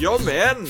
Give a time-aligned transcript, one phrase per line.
[0.00, 0.66] Ja men!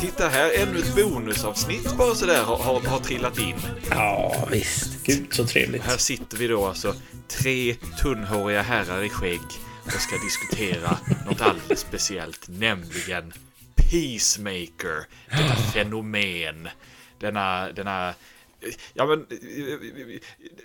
[0.00, 3.56] Titta här, ännu ett bonusavsnitt bara sådär har, har, har trillat in.
[3.90, 4.91] Ja, visst.
[5.04, 5.82] Gud, så trevligt.
[5.82, 6.94] Här sitter vi då alltså,
[7.28, 9.40] tre tunnhåriga herrar i skägg
[9.84, 13.32] och ska diskutera något alldeles speciellt, nämligen
[13.74, 15.06] Peacemaker.
[15.30, 16.68] Detta fenomen.
[17.18, 18.14] Denna, denna
[18.94, 19.26] Ja men,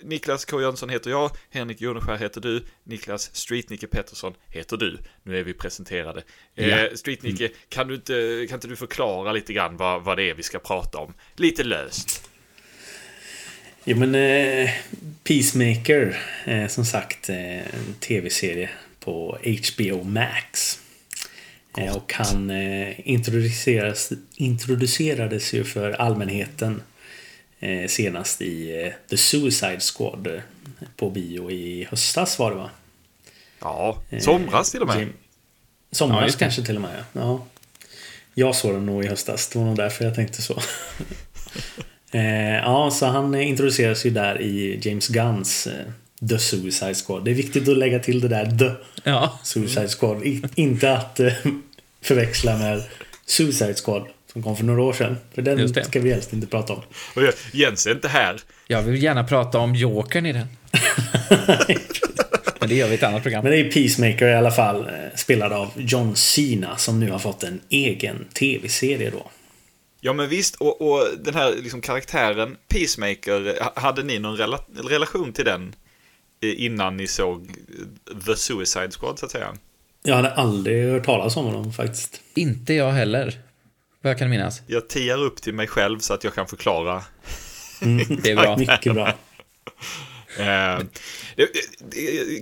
[0.02, 4.98] Niklas K Jönsson heter jag, Henrik Joneskär heter du, Niklas Streetnicke Pettersson heter du.
[5.22, 6.22] Nu är vi presenterade.
[6.54, 6.64] Ja.
[6.64, 10.34] Eh, Streetnicke, kan, du inte, kan inte du förklara lite grann vad, vad det är
[10.34, 11.14] vi ska prata om?
[11.36, 12.27] Lite löst.
[13.88, 14.70] Jo men eh,
[15.24, 20.78] Peacemaker, eh, som sagt, eh, en tv-serie på HBO Max.
[21.78, 26.82] Eh, och han eh, introduceras, introducerades ju för allmänheten
[27.60, 30.40] eh, senast i eh, The Suicide Squad eh,
[30.96, 32.70] på bio i höstas var det va?
[33.60, 35.08] Ja, somras till och med.
[35.90, 37.04] Somras Ja, kanske till och med.
[37.12, 37.46] Ja.
[38.34, 39.48] Jag såg den nog i höstas.
[39.48, 40.62] Det var nog därför jag tänkte så.
[42.12, 45.72] eh, ja, så han introduceras ju där i James Gunns eh,
[46.28, 47.24] The Suicide Squad.
[47.24, 48.70] Det är viktigt att lägga till det där The
[49.04, 49.38] Ja.
[49.42, 50.26] Suicide Squad.
[50.26, 51.32] I, inte att eh,
[52.02, 52.82] förväxla med
[53.26, 55.16] Suicide Squad som kom för några år sedan.
[55.34, 56.82] För den ska vi helst inte prata om.
[57.14, 58.36] Och Jens är inte här.
[58.66, 60.46] Jag vill gärna prata om Jokern i den.
[62.60, 63.42] Men det gör vi i ett annat program.
[63.44, 64.80] Men det är Peacemaker i alla fall.
[64.80, 69.30] eh, Spelad av John Cena som nu har fått en egen tv-serie då.
[70.00, 74.88] Ja men visst, och, och den här liksom karaktären Peacemaker, ha- hade ni någon rela-
[74.88, 75.74] relation till den
[76.42, 77.50] eh, innan ni såg
[78.10, 79.54] eh, The Suicide Squad så att säga?
[80.02, 82.20] Jag hade aldrig hört talas om honom faktiskt.
[82.34, 83.38] Inte jag heller.
[84.02, 84.62] Vad jag kan minnas.
[84.66, 87.02] Jag tiar upp till mig själv så att jag kan förklara.
[88.22, 88.56] Det är bra.
[88.58, 89.14] Mycket bra.
[90.38, 90.78] Eh,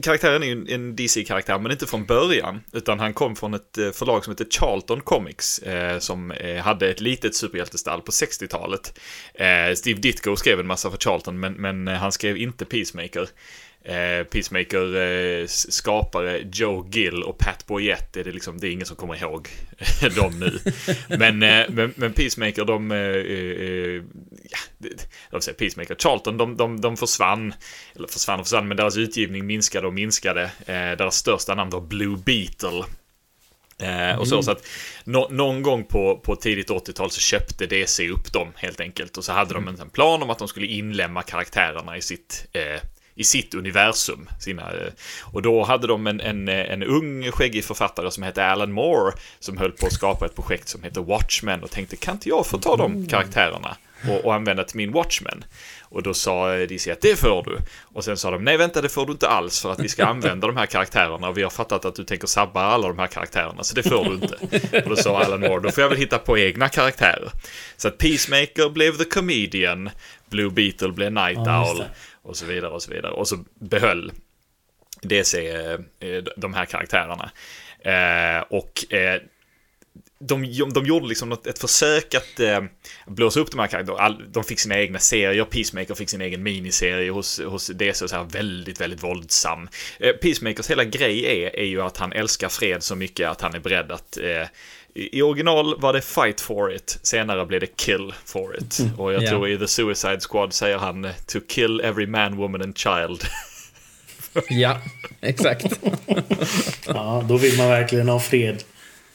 [0.02, 2.60] karaktären är ju en- DC-karaktär, men inte från början.
[2.72, 6.90] Utan han kom från ett eh, förlag som heter Charlton Comics, eh, som eh, hade
[6.90, 8.98] ett litet superhjältestall på 60-talet.
[9.34, 13.28] Eh, Steve Ditko skrev en massa för Charlton, men, men eh, han skrev inte Peacemaker.
[13.88, 18.86] Eh, Peacemaker eh, skapare Joe Gill och Pat Boyette är det liksom, det är ingen
[18.86, 19.48] som kommer ihåg
[20.16, 20.58] dem nu.
[21.18, 24.02] Men, eh, men, men Peacemaker, de, eh, eh,
[24.50, 24.58] ja,
[25.32, 27.54] vill säga Peacemaker, Charlton, de, de, de försvann,
[27.96, 30.42] eller försvann och försvann, men deras utgivning minskade och minskade.
[30.42, 32.84] Eh, deras största namn var Blue Beetle.
[33.78, 34.66] Eh, och så, så att
[35.04, 39.16] nå- någon gång på, på tidigt 80-tal så köpte DC upp dem helt enkelt.
[39.16, 42.46] Och så hade de en, en plan om att de skulle inlämna karaktärerna i sitt,
[43.16, 44.28] i sitt universum.
[44.40, 44.92] Sina, eh,
[45.32, 49.12] och då hade de en, en, eh, en ung skäggig författare som hette Alan Moore
[49.40, 52.46] som höll på att skapa ett projekt som heter Watchmen och tänkte kan inte jag
[52.46, 53.76] få ta de karaktärerna
[54.08, 55.44] och, och använda till min Watchmen?
[55.88, 57.58] Och då sa eh, DC att det får du.
[57.94, 60.06] Och sen sa de nej vänta det får du inte alls för att vi ska
[60.06, 63.06] använda de här karaktärerna och vi har fattat att du tänker sabba alla de här
[63.06, 64.82] karaktärerna så det får du inte.
[64.84, 67.30] Och då sa Alan Moore då får jag väl hitta på egna karaktärer.
[67.76, 69.90] Så att Peacemaker blev The Comedian,
[70.30, 71.88] Blue Beetle blev Night Ja, Owl det
[72.26, 73.12] och så vidare och så vidare.
[73.12, 74.12] Och så behöll
[75.02, 75.78] DC eh,
[76.36, 77.30] de här karaktärerna.
[77.80, 79.20] Eh, och eh,
[80.18, 80.44] de,
[80.74, 82.60] de gjorde liksom något, ett försök att eh,
[83.06, 84.18] blåsa upp de här karaktärerna.
[84.28, 85.44] De fick sina egna serier.
[85.44, 88.04] Peacemaker fick sin egen miniserie hos, hos DC.
[88.04, 89.68] Och så här väldigt, väldigt våldsam.
[90.00, 93.54] Eh, Peacemakers hela grej är, är ju att han älskar fred så mycket att han
[93.54, 94.48] är beredd att eh,
[94.96, 98.78] i i original var det fight for it, senare blev det kill for it.
[98.98, 99.28] Och jag Ja.
[99.30, 103.24] tror i The Suicide Squad säger han to kill every man, woman and child.
[104.48, 104.80] Ja,
[105.20, 105.66] exakt.
[106.86, 108.62] Ja, då vill man verkligen ha fred.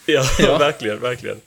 [0.05, 0.57] Ja, Ja.
[0.59, 1.41] verkligen, verkligen.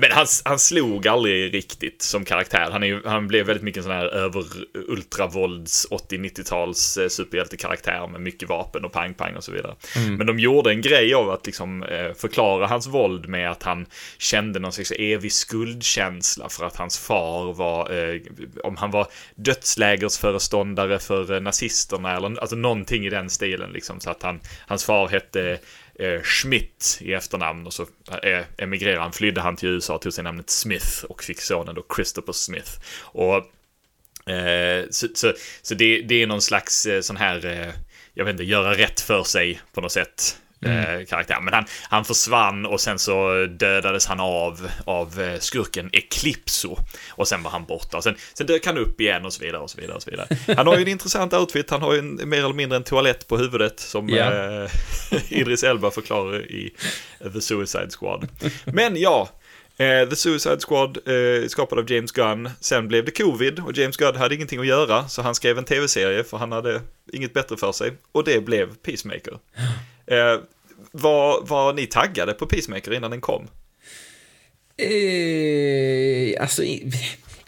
[0.00, 2.68] Men han, han slog aldrig riktigt som karaktär.
[2.72, 4.44] Han, är, han blev väldigt mycket en sån här över
[4.74, 9.74] ultravålds 80-90-tals eh, superhjältekaraktär med mycket vapen och pang-pang och så vidare.
[10.18, 13.86] Men de gjorde en grej av att liksom eh, förklara hans våld med att han
[14.18, 18.20] kände någon slags evig skuldkänsla för att hans far var, eh,
[18.64, 24.00] om han var dödslägersföreståndare för nazisterna eller alltså någonting i den stilen liksom.
[24.00, 25.58] Så att han, hans far hette
[25.98, 27.86] eh, Schmidt i efternamn och så
[28.22, 31.84] eh, emigrerade han, flydde han till USA, tog sig namnet Smith och fick sonen då
[31.96, 32.70] Christopher Smith.
[33.00, 33.36] Och
[34.32, 37.74] eh, så, så, så det, det är någon slags eh, sån här, eh,
[38.14, 41.40] jag vet inte, göra rätt för sig på något sätt eh, karaktär.
[41.40, 46.76] Men han, han försvann och sen så dödades han av, av eh, skurken Eclipso.
[47.10, 47.96] Och sen var han borta.
[47.96, 49.96] Och sen, sen dök han upp igen och så vidare och så vidare.
[49.96, 50.28] Och så vidare.
[50.56, 51.70] Han har ju en intressant outfit.
[51.70, 54.32] Han har ju en, mer eller mindre en toalett på huvudet som Ja.
[54.62, 54.70] eh,
[55.28, 56.74] Idris Elba förklarar i
[57.32, 58.28] The Suicide Squad.
[58.64, 59.28] Men ja,
[59.80, 62.50] Eh, The Suicide Squad eh, skapad av James Gunn.
[62.60, 65.64] Sen blev det covid och James Gunn hade ingenting att göra så han skrev en
[65.64, 66.80] tv-serie för han hade
[67.12, 67.92] inget bättre för sig.
[68.12, 69.38] Och det blev Peacemaker.
[70.10, 70.40] Eh,
[70.90, 73.48] var, var ni taggade på Peacemaker innan den kom?
[74.76, 76.62] Eh, alltså,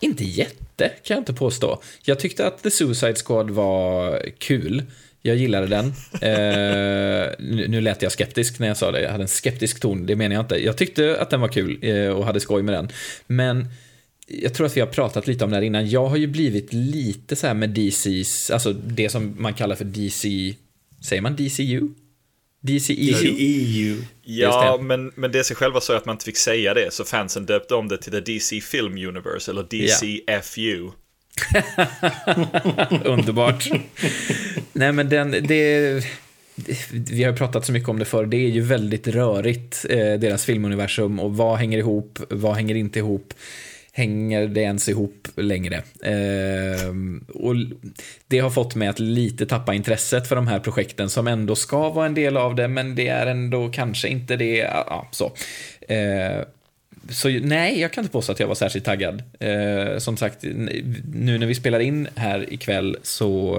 [0.00, 1.82] inte jätte kan jag inte påstå.
[2.02, 4.82] Jag tyckte att The Suicide Squad var kul.
[5.22, 5.86] Jag gillade den.
[6.12, 9.00] Eh, nu, nu lät jag skeptisk när jag sa det.
[9.00, 10.64] Jag hade en skeptisk ton, det menar jag inte.
[10.64, 12.88] Jag tyckte att den var kul eh, och hade skoj med den.
[13.26, 13.68] Men
[14.26, 15.90] jag tror att vi har pratat lite om det här innan.
[15.90, 19.84] Jag har ju blivit lite så här med DC's, alltså det som man kallar för
[19.84, 20.54] DC,
[21.02, 21.88] säger man DCU?
[22.60, 23.34] DCEU?
[23.38, 23.96] EU.
[24.22, 27.74] Ja, men, men DC själva sa att man inte fick säga det, så fansen döpte
[27.74, 30.90] om det till The DC Film Universe, eller DCFU.
[33.04, 33.68] Underbart.
[34.72, 36.04] Nej, men den, det,
[36.90, 38.26] vi har ju pratat så mycket om det förr.
[38.26, 41.20] Det är ju väldigt rörigt, eh, deras filmuniversum.
[41.20, 43.34] Och vad hänger ihop, vad hänger inte ihop?
[43.92, 45.76] Hänger det ens ihop längre?
[46.02, 46.88] Eh,
[47.34, 47.54] och
[48.26, 51.90] det har fått mig att lite tappa intresset för de här projekten som ändå ska
[51.90, 54.56] vara en del av det, men det är ändå kanske inte det.
[54.56, 55.32] Ja, så.
[55.80, 56.44] Eh,
[57.08, 59.22] så nej, jag kan inte påstå att jag var särskilt taggad.
[59.40, 63.56] Eh, som sagt, nu när vi spelar in här ikväll så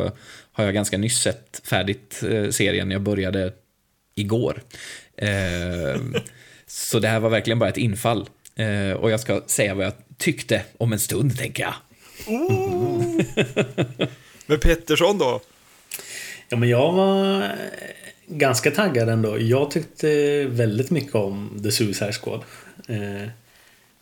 [0.51, 2.91] har jag ganska nyss sett färdigt eh, serien.
[2.91, 3.53] Jag började
[4.15, 4.61] igår.
[5.17, 6.01] Eh,
[6.67, 8.29] så det här var verkligen bara ett infall.
[8.55, 11.73] Eh, och jag ska säga vad jag tyckte om en stund, tänker jag.
[14.45, 15.41] Men Pettersson då?
[16.49, 17.51] Ja, men jag var
[18.27, 19.39] ganska taggad ändå.
[19.39, 22.41] Jag tyckte väldigt mycket om The Suicide Squad.
[22.87, 23.27] Eh,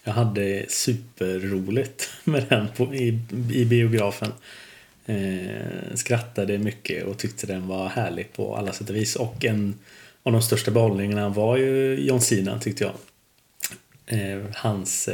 [0.03, 3.19] Jag hade superroligt med den på, i,
[3.53, 4.33] i biografen.
[5.05, 9.15] Eh, skrattade mycket och tyckte den var härlig på alla sätt och vis.
[9.15, 9.75] Och en
[10.23, 12.93] av de största behållningarna var ju John Cena tyckte jag.
[14.19, 15.09] Eh, hans...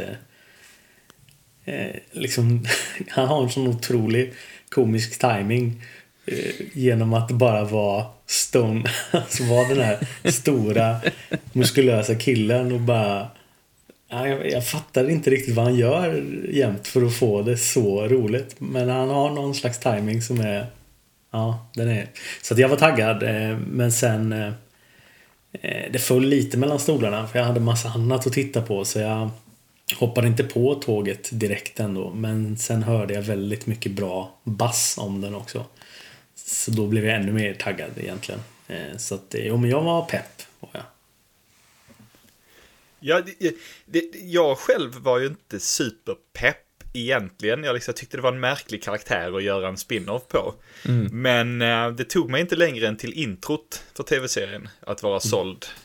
[1.65, 2.65] Eh, liksom,
[3.07, 4.33] han har en sån otrolig
[4.69, 5.83] komisk timing
[6.25, 11.01] eh, genom att bara vara Stone, alltså vara den här stora
[11.53, 13.27] muskulösa killen och bara
[14.09, 18.07] ah, jag, jag fattar inte riktigt vad han gör jämt för att få det så
[18.07, 18.56] roligt.
[18.57, 20.65] Men han har någon slags timing som är...
[21.31, 22.07] Ja, den är...
[22.41, 23.23] Så att jag var taggad.
[23.23, 24.33] eh, Men sen...
[24.33, 24.51] Eh,
[25.61, 29.00] eh, det föll lite mellan stolarna för jag hade massa annat att titta på så
[29.00, 29.29] jag
[29.93, 32.09] hoppade inte på tåget direkt ändå.
[32.13, 35.65] Men sen hörde jag väldigt mycket bra bass om den också.
[36.35, 38.41] Så då blev jag ännu mer taggad egentligen.
[38.67, 40.41] Eh, Så att, eh, jo men jag var pepp.
[40.59, 40.83] var jag.
[42.99, 43.55] Ja, det,
[43.85, 46.57] det, jag själv var ju inte superpepp
[46.93, 47.63] egentligen.
[47.63, 50.53] Jag liksom tyckte det var en märklig karaktär att göra en spin-off på.
[51.11, 55.65] Men eh, det tog mig inte längre än till introt för tv-serien att vara såld.
[55.65, 55.84] Eh,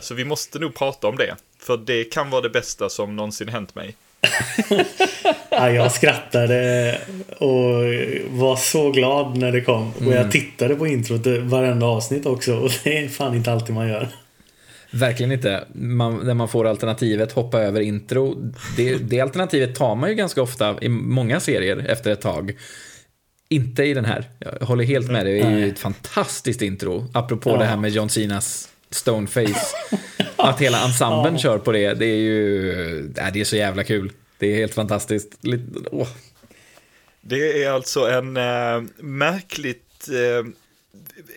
[0.00, 1.36] så vi måste nog prata om det.
[1.58, 3.96] För det kan vara det bästa som någonsin hänt mig.
[5.50, 6.98] Ja, jag skrattade
[7.38, 7.82] och
[8.38, 9.92] var så glad när det kom.
[10.06, 12.54] Och jag tittade på introt varenda avsnitt också.
[12.56, 14.08] Och det är fan inte alltid man gör.
[14.90, 15.64] Verkligen inte.
[15.74, 18.52] Man, när man får alternativet hoppa över intro.
[18.76, 22.52] Det, det alternativet tar man ju ganska ofta i många serier efter ett tag.
[23.48, 24.24] Inte i den här.
[24.38, 25.34] Jag håller helt med dig.
[25.42, 27.06] Det är ju ett fantastiskt intro.
[27.14, 27.56] Apropå Ja.
[27.56, 29.76] det här med John Cenas Stoneface.
[30.36, 31.94] Att hela ensemblen kör på det.
[31.94, 32.70] Det är ju...
[33.16, 34.12] Äh, det är så jävla kul.
[34.38, 35.44] Det är helt fantastiskt.
[35.44, 36.08] Lite, åh.
[37.20, 40.44] Det är alltså en eh, märkligt eh,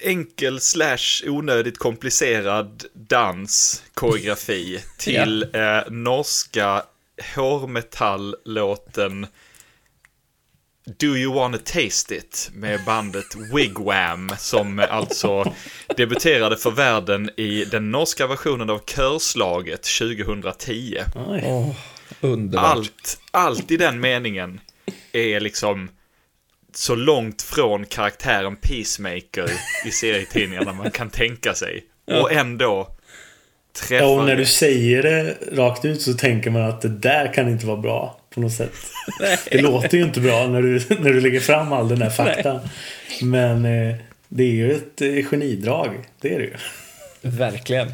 [0.01, 6.83] enkel slash onödigt komplicerad danskoreografi till eh, norska
[7.35, 9.27] hårmetalllåten
[10.86, 15.54] Do You Wanna Taste It med bandet Wigwam som alltså
[15.98, 21.44] debuterade för världen i den norska versionen av Körslaget 2010 Oj.
[21.46, 21.75] Åh,
[22.22, 22.65] underbart.
[22.65, 24.60] allt, allt i den meningen
[25.12, 25.89] är liksom
[26.74, 29.51] så långt från karaktären Peacemaker
[29.86, 31.84] i serietidningarna man kan tänka sig.
[32.08, 32.96] Och ändå
[33.88, 37.34] träffar Ja, och när du säger det rakt ut så tänker man att det där
[37.34, 38.20] kan inte vara bra.
[38.36, 38.74] På något sätt.
[39.51, 42.62] Det låter ju inte bra när du, när du lägger fram all den här fakta.
[43.22, 43.96] Men eh,
[44.27, 45.89] det är ju ett eh, genidrag.
[46.22, 46.54] Det är det ju.
[47.22, 47.88] Verkligen.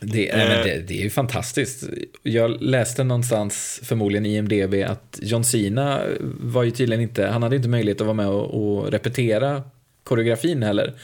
[0.00, 1.84] Det, nej, men det, det är ju fantastiskt.
[2.22, 6.02] Jag läste någonstans, förmodligen i IMDB, att John Cena
[6.40, 9.62] var ju tydligen inte, han hade inte möjlighet att vara med och, och repetera
[10.04, 10.94] koreografin heller.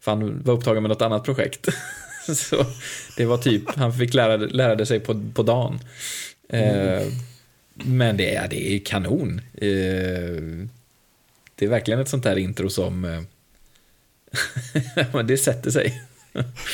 [0.00, 1.68] För han var upptagen med något annat projekt.
[2.36, 2.66] Så
[3.16, 5.80] det var typ, han fick lära, lära sig på, på dagen.
[6.48, 7.02] Eh,
[7.84, 9.40] men det är, det är kanon.
[9.54, 10.68] Eh,
[11.54, 13.04] det är verkligen ett sånt där intro som...
[13.04, 13.22] Eh,
[15.24, 16.02] det sätter sig.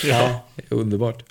[0.04, 0.48] Ja.
[0.68, 1.24] Underbart.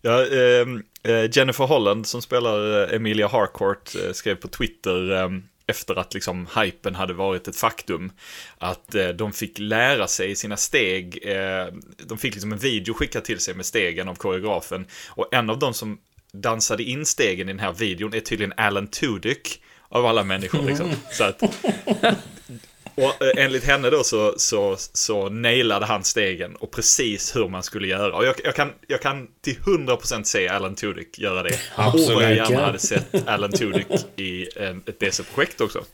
[0.00, 5.28] Ja, ehm, eh, Jennifer Holland som spelar eh, Emilia Harcourt skrev på Twitter eh,
[5.66, 8.12] efter att liksom hypen hade varit ett faktum.
[8.58, 11.18] Att eh, de fick lära sig sina steg.
[11.22, 11.66] Eh,
[12.06, 14.86] de fick liksom en video skickad till sig med stegen av koreografen.
[15.08, 15.98] Och en av de som
[16.32, 19.62] dansade in stegen i den här videon är tydligen Alan Tudyk.
[19.88, 20.90] Av alla människor liksom.
[21.10, 21.42] Så att,
[22.94, 27.62] och eh, enligt henne då så, så, så nailade han stegen och precis hur man
[27.62, 28.16] skulle göra.
[28.16, 31.58] Och jag, jag, kan, jag kan till 100% se Alan Tudyk göra det.
[31.76, 32.08] Absolut.
[32.08, 35.84] Och vad jag gärna hade sett Alan Tudyk i en, ett DC-projekt också.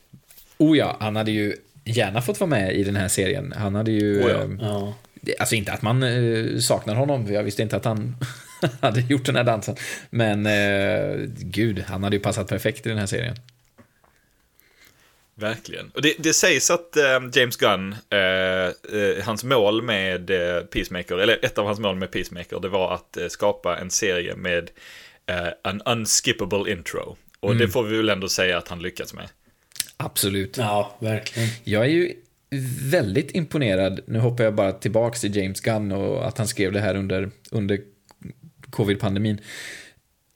[0.58, 3.54] Oh ja, han hade ju gärna fått vara med i den här serien.
[3.56, 4.22] Han hade ju...
[4.24, 4.36] Oh ja.
[4.42, 4.94] eh, Ja.
[5.14, 8.16] det- Alltså inte att man eh, saknar honom, för jag visste inte att han
[8.80, 9.76] hade gjort den här dansen.
[10.10, 13.36] Men eh, gud, han hade ju passat perfekt i den här serien.
[15.34, 15.90] Verkligen.
[15.94, 21.18] Och det, det sägs att eh, James Gunn, eh, eh, hans mål med eh, Peacemaker,
[21.18, 24.70] eller ett av hans mål med Peacemaker, det var att eh, skapa en serie med
[25.26, 27.16] eh, en unskippable intro.
[27.40, 29.28] Och det får vi väl ändå säga att han lyckats med.
[29.96, 30.56] Absolut.
[30.56, 31.48] ja, verkligen.
[31.64, 32.14] Jag är ju
[32.90, 36.80] väldigt imponerad, nu hoppar jag bara tillbaks till James Gunn och att han skrev det
[36.80, 37.80] här under, under
[38.72, 39.38] covid-pandemin.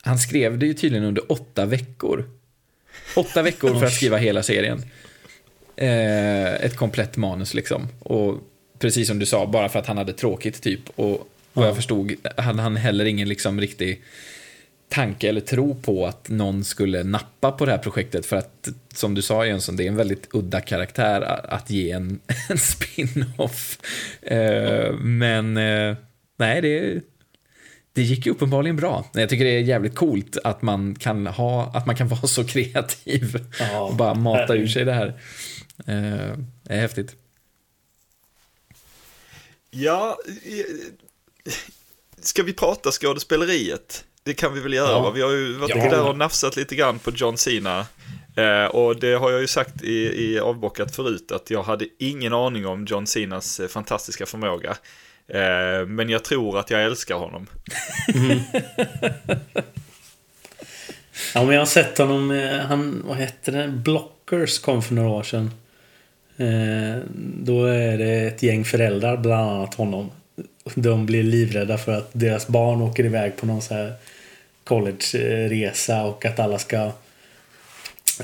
[0.02, 2.24] Han skrev det ju tydligen under åtta veckor.
[3.16, 4.82] Åtta veckor för att skriva hela serien.
[5.76, 7.88] Eh, ett komplett manus liksom.
[7.98, 8.40] Och
[8.78, 10.80] precis som du sa, bara för att han hade tråkigt typ.
[10.96, 14.02] Och vad jag förstod hade han heller ingen liksom riktig
[14.88, 19.14] tanke eller tro på att någon skulle nappa på det här projektet för att, som
[19.14, 23.78] du sa Jönsson, det är en väldigt udda karaktär att ge en, en spin-off.
[24.22, 25.96] Eh, men eh,
[26.36, 27.00] nej, det,
[27.96, 29.10] det gick ju uppenbarligen bra.
[29.12, 32.44] Jag tycker det är jävligt coolt att man kan, ha, att man kan vara så
[32.44, 35.06] kreativ Ja, och bara mata ur sig det här.
[35.86, 37.16] Eh, det är häftigt.
[39.70, 40.64] Ja, eh,
[42.20, 44.04] ska vi prata skådespeleriet?
[44.22, 45.00] Det kan vi väl göra, Ja.
[45.00, 45.10] va?
[45.10, 45.90] Vi har ju varit Ja.
[45.90, 47.86] där och nafsat lite grann på John Cena.
[48.36, 52.32] Eh, och det har jag ju sagt i, i avbockat förut, att jag hade ingen
[52.32, 54.76] aning om John Cenas eh, fantastiska förmåga.
[55.28, 57.46] Eh, men jag tror att jag älskar honom.
[61.34, 63.68] Ja, men jag har sett honom, eh, han, vad hette det?
[63.68, 65.50] Blockers kom för några år sedan.
[66.36, 67.02] Eh,
[67.42, 70.10] då är det ett gäng föräldrar, bland annat honom.
[70.74, 73.92] De blir livrädda för att deras barn åker iväg på någon så här
[74.64, 76.92] college-resa eh, och att alla ska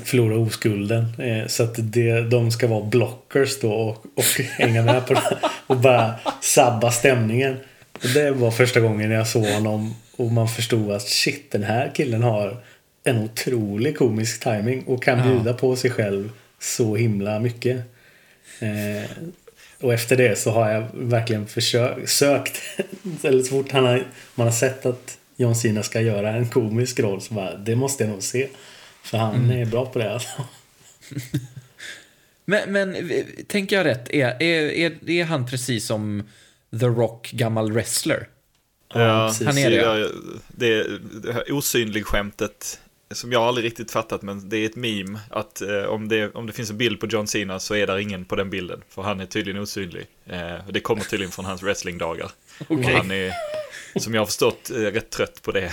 [0.03, 1.05] förlora oskulden.
[1.21, 4.23] Eh, så att det, de ska vara blockers då och, och
[4.57, 7.57] hänga med på det och bara sabba stämningen.
[7.93, 11.91] Och det var första gången jag såg honom och man förstod att shit, den här
[11.95, 12.57] killen har
[13.03, 15.25] en otrolig komisk timing och kan Ja.
[15.25, 17.77] bjuda på sig själv så himla mycket.
[18.59, 19.09] Eh,
[19.81, 22.61] och efter det så har jag verkligen försökt, sökt,
[23.23, 24.03] eller så fort han har,
[24.35, 28.03] man har sett att John Cena ska göra en komisk roll så bara, det måste
[28.03, 28.47] jag nog se.
[29.03, 30.43] För han är bra på det alltså.
[32.45, 36.23] Men, men eh, tänker jag rätt, är, är, är, är han precis som
[36.79, 38.27] The Rock gammal wrestler?
[38.93, 39.47] Ja, precis.
[39.47, 39.93] han är det, ja.
[40.47, 42.79] det, det, det här osynlig skämtet
[43.11, 46.47] som jag aldrig riktigt fattat, men det är ett meme att eh, om, det, om
[46.47, 49.01] det finns en bild på John Cena så är där ingen på den bilden, för
[49.01, 50.05] han är tydligen osynlig.
[50.25, 52.31] Eh, och det kommer tydligen från hans wrestlingdagar.
[52.67, 52.93] Och Okej.
[52.95, 53.33] han är,
[53.95, 55.71] som jag har förstått, eh, rätt trött på det.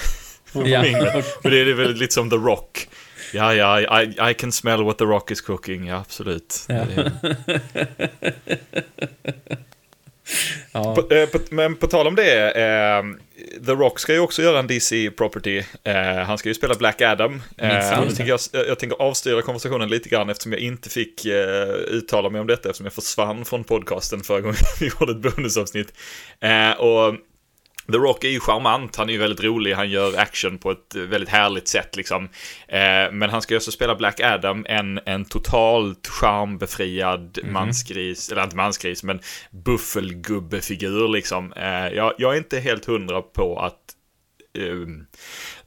[0.52, 0.82] Ja.
[1.42, 2.88] För det är väl lite som The Rock.
[3.32, 6.66] Ja, ja, I, I can smell what The Rock is cooking, ja absolut.
[6.68, 6.84] Ja.
[10.72, 10.94] Ja.
[10.94, 13.02] På, eh, på, men på tal om det, eh,
[13.66, 15.62] The Rock ska ju också göra en DC-property.
[15.84, 17.42] Eh, han ska ju spela Black Adam.
[17.58, 21.68] Eh, jag, tänker, jag, jag tänker avstyra konversationen lite grann eftersom jag inte fick eh,
[21.68, 25.92] uttala mig om detta eftersom jag försvann från podcasten förra gången vi gjorde ett bonusavsnitt.
[26.40, 27.14] Eh, och
[27.92, 30.94] The Rock är ju charmant, han är ju väldigt rolig, han gör action på ett
[30.94, 32.24] väldigt härligt sätt liksom.
[32.68, 38.44] Eh, men han ska ju också spela Black Adam, en, en totalt charmbefriad mansgris, eller
[38.44, 39.20] inte mansgris, men
[39.50, 41.52] buffelgubbefigur liksom.
[41.52, 43.78] Eh, jag, jag är inte helt hundra på att
[44.58, 45.06] ehm,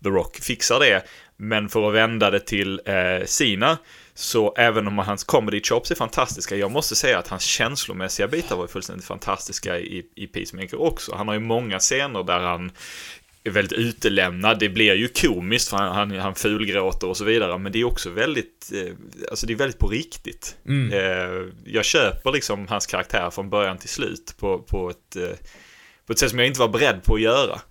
[0.03, 1.03] The Rock fixar det.
[1.37, 3.77] Men för att vända det till eh, Sina,
[4.15, 8.55] så även om hans comedy chops är fantastiska, jag måste säga att hans känslomässiga bitar
[8.55, 11.15] var fullständigt fantastiska i, i Peacemaker också.
[11.15, 12.71] Han har ju många scener där han
[13.43, 14.59] är väldigt utelämnad.
[14.59, 17.83] Det blir ju komiskt för han, han, han fulgråter och så vidare, men det är
[17.83, 18.93] också väldigt, eh,
[19.31, 20.57] alltså det är väldigt på riktigt.
[20.65, 20.93] Mm.
[20.93, 25.37] Eh, jag köper liksom hans karaktär från början till slut på, på ett eh,
[26.05, 27.61] På ett sätt som jag inte var beredd på att göra.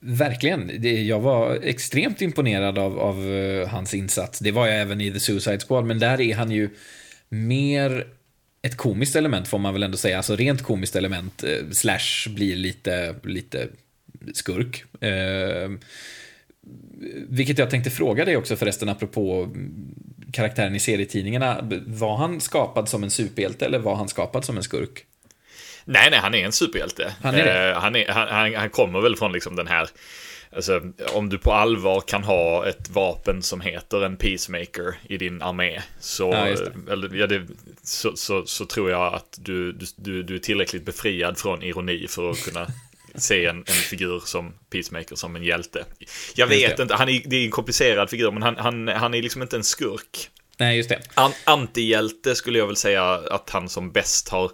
[0.00, 0.70] Verkligen.
[0.78, 4.38] Det, jag var extremt imponerad av, av uh, hans insats.
[4.38, 6.70] Det var jag även i The Suicide Squad, men där är han ju
[7.28, 8.06] mer
[8.62, 10.16] ett komiskt element får man väl ändå säga.
[10.16, 11.44] Alltså rent komiskt element.
[11.44, 13.68] Uh, slash blir lite, lite
[14.32, 14.84] skurk.
[15.04, 15.78] Uh,
[17.28, 19.94] vilket jag tänkte fråga dig också förresten apropå mm,
[20.32, 21.68] karaktären i serietidningarna.
[21.86, 25.04] Var han skapad som en superhjälte eller var han skapad som en skurk?
[25.90, 27.14] Nej, nej, han är en superhjälte.
[27.22, 29.88] Han, är eh, han, är, han, han, kommer väl från liksom den här...
[30.56, 35.42] Alltså, om du på allvar kan ha ett vapen som heter en peacemaker i din
[35.42, 36.46] armé så, ja,
[36.92, 37.46] eller, ja, det,
[37.82, 42.30] så, så, så, tror jag att du, du, du är tillräckligt befriad från ironi för
[42.30, 42.66] att kunna
[43.14, 45.84] se en, en figur som Peacemaker som en hjälte.
[46.34, 49.22] Jag vet inte, han är, det är en komplicerad figur, men han, han, han är
[49.22, 50.30] liksom inte en skurk.
[50.58, 51.00] Nej, just det.
[51.14, 54.50] An, antihjälte skulle jag väl säga att han som bäst har,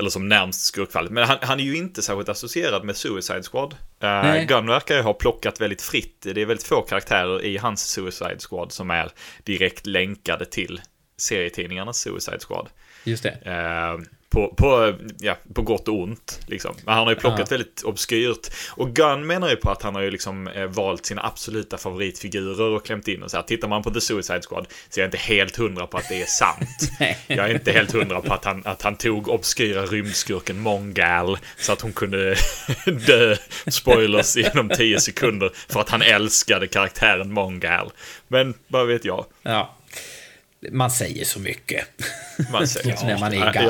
[0.00, 1.12] eller som närmst skurkfallet.
[1.12, 3.74] Men han, han är ju inte särskilt associerad med Suicide Squad.
[4.04, 6.20] Uh, Gunn verkar ju ha plockat väldigt fritt.
[6.22, 9.10] Det är väldigt få karaktärer i hans Suicide Squad som är
[9.44, 10.80] direkt länkade till
[11.16, 12.68] serietidningarnas Suicide Squad.
[13.04, 13.30] Just det.
[13.30, 16.40] Uh, på, på, ja, på gott och ont.
[16.46, 16.74] Liksom.
[16.84, 17.46] Men han har ju plockat ja.
[17.50, 18.50] väldigt obskyrt.
[18.70, 22.76] Och Gunn menar ju på att han har ju liksom eh, valt sina absoluta favoritfigurer
[22.76, 23.44] och klämt in och så här.
[23.44, 26.22] Tittar man på The Suicide Squad så är jag inte helt hundra på att det
[26.22, 26.92] är sant.
[27.26, 31.72] jag är inte helt hundra på att han, att han tog obskyra rymdskurken Mongal så
[31.72, 32.36] att hon kunde
[33.06, 37.92] dö, spoilers, inom tio sekunder för att han älskade karaktären Mongal.
[38.28, 39.24] Men vad vet jag.
[39.42, 39.76] Ja.
[40.70, 41.86] Man säger så mycket.
[42.52, 43.62] Man säger, när man är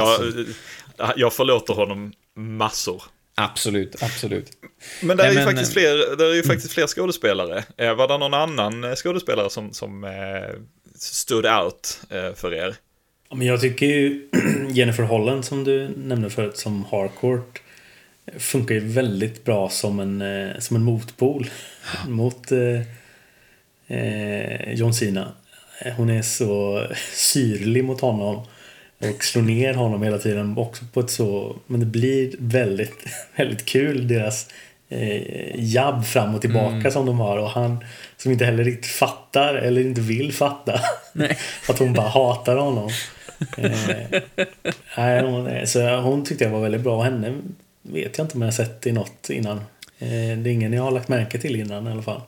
[0.96, 3.02] jag, jag förlåter honom massor.
[3.34, 4.50] Absolut, absolut.
[5.02, 7.64] Men det är, ju, men, faktiskt fler, det är ju faktiskt fler skådespelare.
[7.76, 10.10] Eh, var det någon annan skådespelare som, som eh,
[10.94, 12.76] stood out eh, för er?
[13.34, 14.28] men jag tycker ju
[14.70, 17.62] Jennifer Holland som du nämnde förut som Harcourt
[18.38, 21.50] funkar ju väldigt bra som en, eh, som en motpol
[22.08, 22.80] mot eh,
[23.98, 25.32] eh, John Cena.
[25.96, 28.46] Hon är så syrlig mot honom.
[28.98, 31.56] Och slår ner honom hela tiden också på ett så...
[31.66, 33.04] Men det blir väldigt,
[33.36, 34.48] väldigt kul deras
[34.88, 36.90] eh, jabb fram och tillbaka mm.
[36.90, 37.38] som de har.
[37.38, 37.84] Och han
[38.16, 40.80] som inte heller riktigt fattar eller inte vill fatta.
[41.12, 41.38] Nej.
[41.68, 42.90] att hon bara hatar honom.
[43.56, 44.20] eh,
[44.96, 46.96] nej, hon, så hon tyckte jag var väldigt bra.
[46.96, 47.40] Och henne
[47.82, 49.56] vet jag inte om jag sett i något innan.
[49.98, 52.20] Eh, det är ingen jag har lagt märke till innan i alla fall.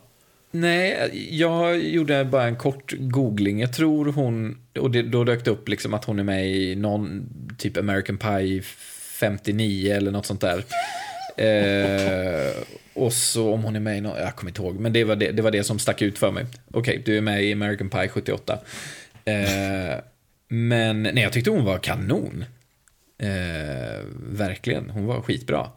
[0.55, 3.59] Nej, jag gjorde bara en kort googling.
[3.59, 6.75] Jag tror hon, och det, då dök det upp liksom att hon är med i
[6.75, 8.61] någon typ American Pie
[9.19, 10.63] 59 eller något sånt där.
[11.37, 12.53] Eh,
[12.93, 15.15] och så om hon är med i någon, jag kommer inte ihåg, men det var
[15.15, 16.45] det, det, var det som stack ut för mig.
[16.71, 18.59] Okej, okay, du är med i American Pie 78.
[19.25, 19.35] Eh,
[20.47, 22.45] men nej, jag tyckte hon var kanon.
[23.17, 25.69] Eh, verkligen, hon var skitbra.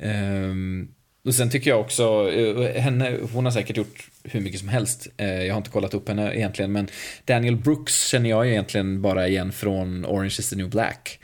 [0.00, 0.54] Eh,
[1.24, 5.08] och sen tycker jag också, eh, henne, hon har säkert gjort hur mycket som helst.
[5.16, 6.88] Eh, jag har inte kollat upp henne egentligen, men
[7.24, 11.18] Daniel Brooks känner jag egentligen bara igen från Orange is the new black.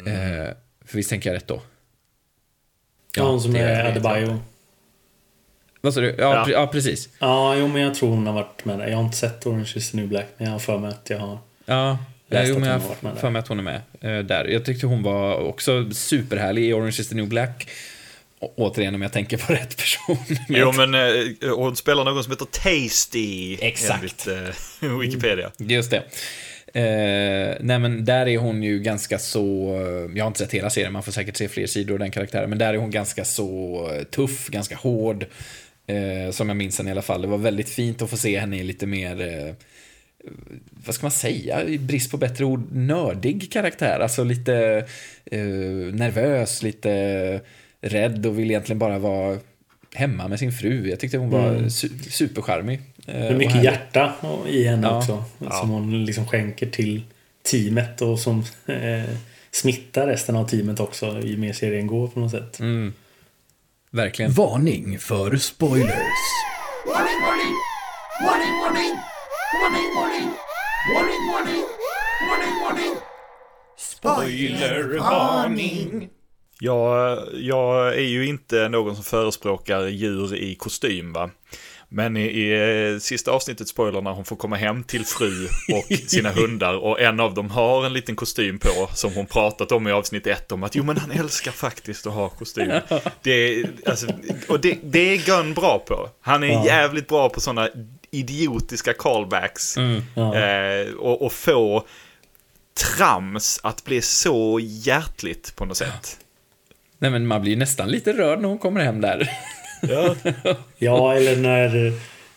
[0.00, 0.06] Mm.
[0.06, 0.48] Eh,
[0.84, 1.62] för visst tänker jag rätt då?
[3.16, 4.38] Ja, hon som är Adebayo.
[5.80, 6.14] Vad sa du?
[6.18, 6.44] Ja, ja.
[6.44, 7.08] Pre ja, precis.
[7.18, 8.88] Ja, jo, men jag tror hon har varit med där.
[8.88, 11.10] Jag har inte sett Orange is the new black, men jag har för mig att
[11.10, 11.98] jag har Ja,
[12.30, 13.80] Ja, jo, men jag har för mig att hon är med
[14.26, 14.44] där.
[14.44, 17.68] Jag tyckte hon var också superhärlig i Orange is the new black.
[18.40, 20.36] Återigen om jag tänker på rätt person.
[20.48, 23.58] jo, men eh, hon spelar någon som heter Tasty.
[23.60, 24.26] Exakt.
[24.26, 24.26] Enligt
[24.82, 25.50] eh, Wikipedia.
[25.58, 26.02] Just det.
[26.74, 29.74] Eh, nej men där är hon ju ganska så,
[30.14, 32.48] jag har inte sett hela serien, man får säkert se fler sidor av den karaktären,
[32.50, 35.26] men där är hon ganska så tuff, ganska hård.
[35.88, 37.22] Eh, som jag minns henne i alla fall.
[37.22, 39.54] Det var väldigt fint att få se henne i lite mer, eh,
[40.86, 44.00] vad ska man säga, i brist på bättre ord, nördig karaktär.
[44.00, 44.86] Alltså lite
[45.24, 45.40] eh,
[45.92, 47.40] nervös, lite
[47.80, 49.38] rädd och vill egentligen bara vara
[49.94, 50.88] hemma med sin fru.
[50.88, 51.70] Jag tyckte hon var mm.
[51.70, 52.80] su supercharmig.
[53.06, 54.14] Det är mycket hjärta
[54.48, 54.98] i henne ja.
[54.98, 55.24] också.
[55.38, 55.50] Ja.
[55.50, 57.02] Som hon liksom skänker till
[57.42, 59.04] teamet och som eh,
[59.50, 62.60] smittar resten av teamet också ju mer serien går på något sätt.
[62.60, 62.92] Mm.
[63.90, 64.32] Verkligen.
[64.32, 65.94] Varning för spoilers.
[66.86, 67.54] Warning, warning!
[68.24, 68.94] Warning, warning!
[69.62, 70.30] Warning, warning!
[70.94, 71.64] Warning, warning!
[72.28, 72.94] Warning, warning!
[73.76, 76.08] Spoilervarning!
[76.60, 81.30] Jag, jag är ju inte någon som förespråkar djur i kostym va.
[81.90, 85.98] Men i, i eh, sista avsnittet, spoiler, när hon får komma hem till fru och
[86.08, 89.88] sina hundar och en av dem har en liten kostym på som hon pratat om
[89.88, 92.72] i avsnitt ett om att jo men han älskar faktiskt att ha kostym.
[93.22, 94.06] Det, alltså,
[94.48, 96.08] och det, det är Gunn bra på.
[96.20, 96.66] Han är ja.
[96.66, 97.68] jävligt bra på sådana
[98.10, 99.76] idiotiska callbacks.
[99.76, 100.34] Mm, ja.
[100.36, 101.86] eh, och, och få
[102.96, 106.18] trams att bli så hjärtligt på något sätt.
[106.98, 109.30] Nej, men man blir ju nästan lite rörd när hon kommer hem där.
[109.88, 110.14] Ja,
[110.78, 111.92] Ja, eller när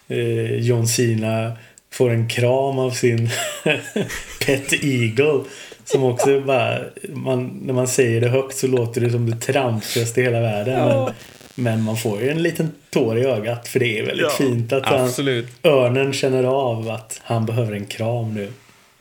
[0.07, 1.51] eh, John Cena
[1.91, 3.29] får en kram av sin
[4.45, 5.43] Pet Eagle.
[5.85, 6.79] Som också bara,
[7.13, 10.79] man, när man säger det högt så låter det som det tramsigaste i hela världen.
[10.79, 11.05] Ja.
[11.05, 14.45] Men, men man får ju en liten tår i ögat för det är väldigt Ja,
[14.45, 15.47] fint att han, Absolut.
[15.63, 18.51] örnen känner av att han behöver en kram nu.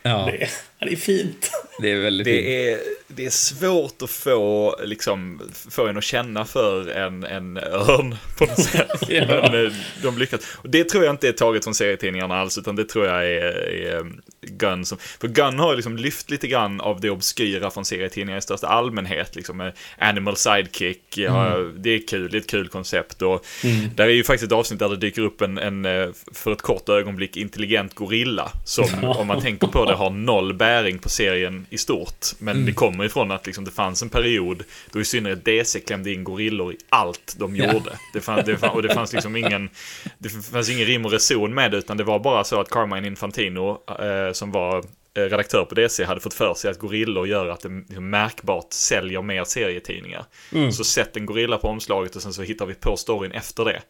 [0.02, 0.48] Ja, Det,
[0.86, 1.50] det är fint.
[1.80, 2.44] det är väldigt fint.
[2.44, 5.40] det är, det är svårt att få, liksom,
[5.70, 8.90] få en att känna för en, en örn på något sätt.
[9.08, 9.26] Ja.
[9.26, 10.40] Men eh, de lyckas.
[10.56, 13.42] Och det tror jag inte är taget från serietidningarna alls, utan det tror jag är,
[13.86, 14.98] är Gunn som...
[14.98, 19.36] För Gunn har liksom lyft lite grann av det obskyra från serietidningar i största allmänhet,
[19.36, 23.46] liksom med Animal Sidekick, ja, det är kul, det är ett kul koncept och
[23.94, 26.62] där är ju faktiskt ett avsnitt där det dyker upp en, en eh, för ett
[26.62, 31.66] kort ögonblick, intelligent gorilla som, om man tänker på det, har noll bäring på serien
[31.70, 32.26] i stort.
[32.38, 36.12] Men det kommer ifrån att liksom, det fanns en period då i synnerhet DC klämde
[36.12, 37.72] in gorillor i allt de Ja.
[37.72, 37.90] gjorde.
[38.12, 39.70] Det fann, det fann, och det fanns liksom ingen,
[40.18, 43.06] det fanns ingen rim och reson med det, utan det var bara så att Carmine
[43.06, 44.78] Infantino, eh, som var
[45.14, 48.72] eh, redaktör på DC, hade fått för sig att gorillor gör att det liksom märkbart
[48.72, 50.24] säljer mer serietidningar.
[50.72, 53.80] Så sätt en gorilla på omslaget och sen så hittar vi på storyn efter det.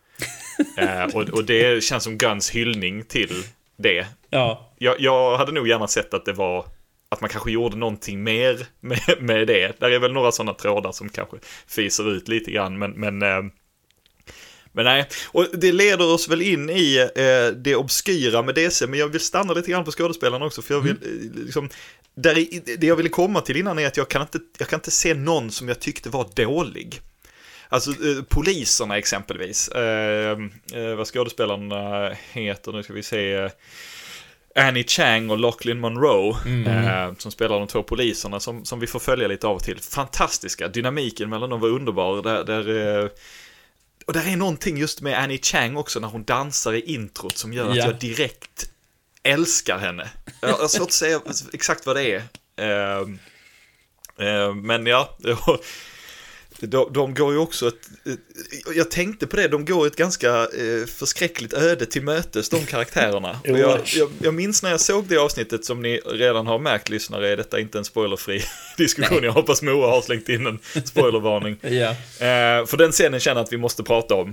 [0.82, 3.42] eh, och, och det känns som Guns hyllning till
[3.82, 4.06] det.
[4.30, 6.66] Ja, Jag, jag hade nog gärna sett att det var
[7.08, 9.80] att man kanske gjorde någonting mer med, med det.
[9.80, 13.42] Där är väl några sådana trådar som kanske fiser ut lite grann, men, men eh,
[14.72, 18.98] men nej, och det leder oss väl in i eh, det obskyra med DC, men
[18.98, 21.68] jag vill stanna lite grann på skådespelarna också, för jag vill eh, liksom,
[22.14, 22.46] där
[22.78, 25.14] det jag ville komma till innan är att jag kan, inte, jag kan inte se
[25.14, 27.00] någon som jag tyckte var dålig.
[27.72, 30.38] Alltså eh, poliserna exempelvis, eh,
[30.74, 33.50] eh, vad skådespelarna heter, nu ska vi se,
[34.54, 38.98] Annie Chang och Lachlan Monroe, eh, som spelar de två poliserna som, som vi får
[38.98, 39.78] följa lite av och till.
[39.80, 42.22] Fantastiska, dynamiken mellan dem var underbar.
[42.22, 43.08] Där, där, eh,
[44.06, 47.52] och där är någonting just med Annie Chang också när hon dansar i introt som
[47.52, 47.86] gör att Ja.
[47.86, 48.70] jag direkt
[49.22, 50.10] älskar henne.
[50.42, 51.20] Jag har svårt att säga
[51.52, 52.22] exakt vad det är.
[52.56, 53.00] Eh,
[54.28, 55.18] eh, men ja,
[56.66, 60.28] de, de går ju också ett, ett- jag tänkte på det, de går ett ganska
[60.38, 63.40] eh, förskräckligt öde till mötes, de karaktärerna.
[63.44, 67.28] Jag, jag, jag minns när jag såg det avsnittet, som ni redan har märkt lyssnare,
[67.28, 68.42] är detta inte en spoilerfri
[68.76, 69.22] diskussion.
[69.24, 71.56] Jag hoppas Moa har slängt in en spoilervarning.
[71.62, 71.90] ja.
[71.90, 74.28] Eh, för den scenen känner jag att vi måste prata om.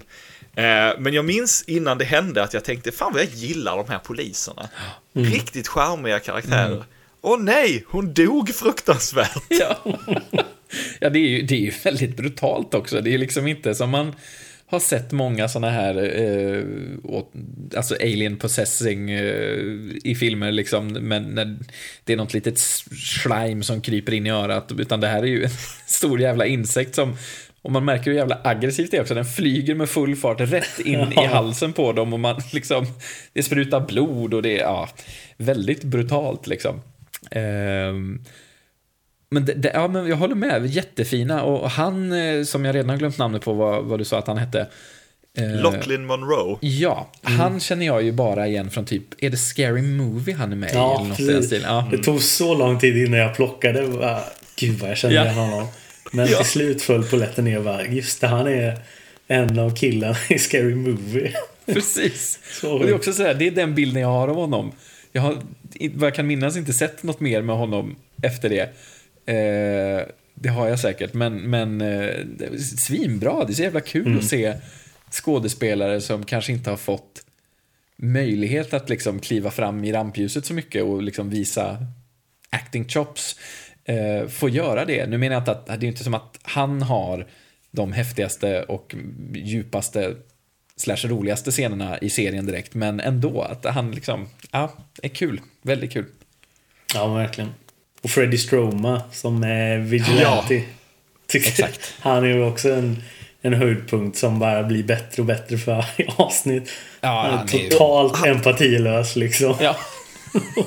[0.56, 0.64] Eh,
[1.00, 4.00] men jag minns innan det hände att jag tänkte, fan vad jag gillar de här
[4.00, 4.70] poliserna.
[5.14, 6.84] Riktigt charmiga karaktärer.
[7.22, 9.44] Åh nej, hon dog fruktansvärt.
[9.48, 9.78] Ja,
[11.00, 13.02] ja det, är ju, det är ju väldigt brutalt också.
[13.02, 14.16] Det är liksom inte som man
[14.70, 16.64] har sett många sådana här, eh,
[17.04, 17.32] åt,
[17.76, 19.58] alltså alien possessing eh,
[20.04, 21.58] i filmer liksom, men när
[22.04, 22.60] det är något litet
[23.24, 25.50] slime som kryper in i örat, utan det här är ju en
[25.86, 27.16] stor jävla insekt som
[27.62, 29.14] och man märker hur jävla aggressivt det är också.
[29.14, 32.86] Den flyger med full fart rätt in i halsen på dem och man liksom,
[33.34, 34.90] det sprutar blod och det är, ja,
[35.38, 36.82] väldigt brutalt liksom.
[37.32, 38.24] Ehm,
[39.30, 41.44] men, det, det, ja, men jag håller med, jättefina.
[41.44, 44.28] Och han, eh, som jag redan har glömt namnet på, vad, vad du sa att
[44.28, 44.68] han hette.
[45.38, 46.58] eh, Lachlan Monroe.
[46.62, 50.56] Ja, han känner jag ju bara igen från typ, är det Scary Movie han är
[50.56, 50.74] med i?
[50.74, 51.46] Ja, eller något i precis.
[51.46, 51.74] stilen?
[51.76, 51.88] Ja.
[51.92, 53.88] Det tog så lång tid innan jag plockade.
[53.88, 54.20] Bara,
[54.56, 55.24] Gud vad jag kände Ja.
[55.24, 55.68] igen honom.
[56.12, 56.38] Men Ja.
[56.38, 57.60] till slut föll polletten ner.
[57.60, 58.80] Bara, just det, han är
[59.28, 61.34] en av killarna i Scary Movie.
[61.66, 62.40] Precis.
[62.64, 64.72] Och det är också så här, det är den bilden jag har av honom.
[65.12, 65.36] Jag har,
[65.74, 68.70] i- vad jag kan minnas, inte sett något mer med honom efter det.
[69.28, 73.46] Eh, det har jag säkert, men, men eh, svinbra.
[73.46, 74.54] Det är så jävla kul att se
[75.12, 77.26] skådespelare som kanske inte har fått
[77.96, 81.78] möjlighet att liksom kliva fram i rampljuset så mycket och liksom visa
[82.50, 83.40] acting chops
[83.86, 85.08] eh, få göra det.
[85.08, 87.28] Nu menar jag inte att det är inte som att han har
[87.72, 88.96] de häftigaste och
[89.34, 90.16] djupaste
[90.76, 95.42] slash roligaste scenerna i serien direkt, men ändå att han liksom, ja, är kul.
[95.62, 96.06] Väldigt kul.
[96.94, 97.50] Ja, verkligen.
[98.02, 100.64] Och Freddie Stroma som är vigilante.
[101.28, 101.94] Tycker- exakt.
[102.00, 103.04] Han är ju också en,
[103.42, 106.70] en höjdpunkt som bara blir bättre och bättre för varje avsnitt.
[107.02, 109.56] Ja, han är han är ju- totalt empatilös liksom.
[109.60, 109.76] Ja,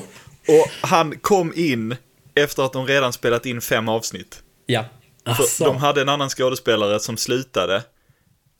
[0.48, 1.96] Och han kom in
[2.34, 4.42] efter att de redan spelat in fem avsnitt.
[4.66, 4.84] ja.
[5.24, 5.64] Asså.
[5.64, 7.82] de hade en annan skådespelare som slutade.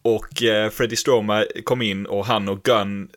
[0.02, 3.08] Och eh, Freddie Stroma kom in och han och Gunn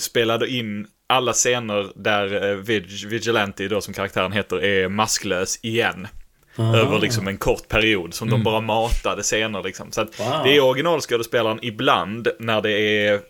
[0.00, 6.08] spelade in alla scener där eh, Vig- Vigilante, då som karaktären heter, är masklös igen.
[6.56, 6.76] Ah.
[6.76, 9.92] Över liksom en kort period som de bara matade scener liksom.
[9.92, 10.40] Så att Wow.
[10.44, 13.20] det är originalskådespelaren ibland när det är eh,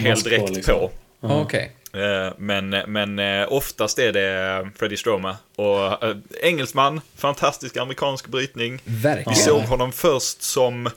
[0.00, 0.74] helt direkt liksom.
[0.74, 0.90] på.
[1.20, 1.72] Okej.
[1.92, 5.36] Eh, Men, men eh, oftast är det Freddie Stroma.
[5.56, 5.98] Och
[6.42, 8.80] engelsman, fantastisk amerikansk brytning.
[8.84, 9.36] Vi Verkligen.
[9.36, 10.90] såg honom först som...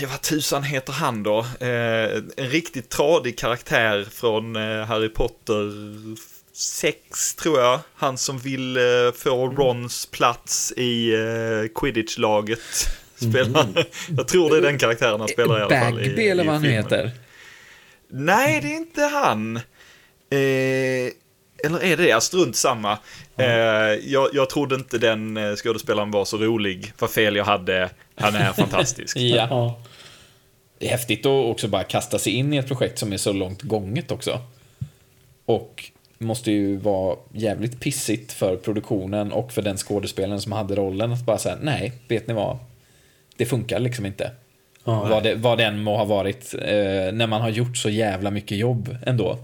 [0.00, 1.38] Ja, vad tusan heter han då?
[1.60, 5.72] Eh, en riktigt tradig karaktär från eh, Harry Potter
[6.52, 7.80] 6, tror jag.
[7.94, 8.82] Han som vill eh,
[9.16, 12.60] få Rons plats i eh, Quidditch-laget.
[13.16, 13.66] Spelar.
[14.16, 15.94] Jag tror det är den karaktären han spelar i alla fall.
[15.94, 16.84] Bagby eller vad han filmen.
[16.84, 17.10] heter.
[18.08, 19.56] Nej, det är inte han.
[19.56, 21.12] Eh,
[21.64, 22.22] eller är det det?
[22.22, 22.98] Strunt samma.
[23.36, 23.46] Eh,
[24.04, 26.92] jag, jag trodde inte den eh, skådespelaren var så rolig.
[26.98, 27.90] Vad fel jag hade.
[28.16, 29.16] Han är fantastisk.
[29.20, 29.80] Ja.
[30.78, 33.32] Det är häftigt att också bara kasta sig in i ett projekt som är så
[33.32, 34.40] långt gånget också.
[35.44, 41.12] Och måste ju vara jävligt pissigt för produktionen och för den skådespelaren som hade rollen
[41.12, 42.58] att bara säga nej, vet ni vad?
[43.36, 44.30] Det funkar liksom inte.
[44.84, 45.04] Ja.
[45.04, 48.58] vad, det, vad den må ha varit eh, när man har gjort så jävla mycket
[48.58, 49.38] jobb ändå.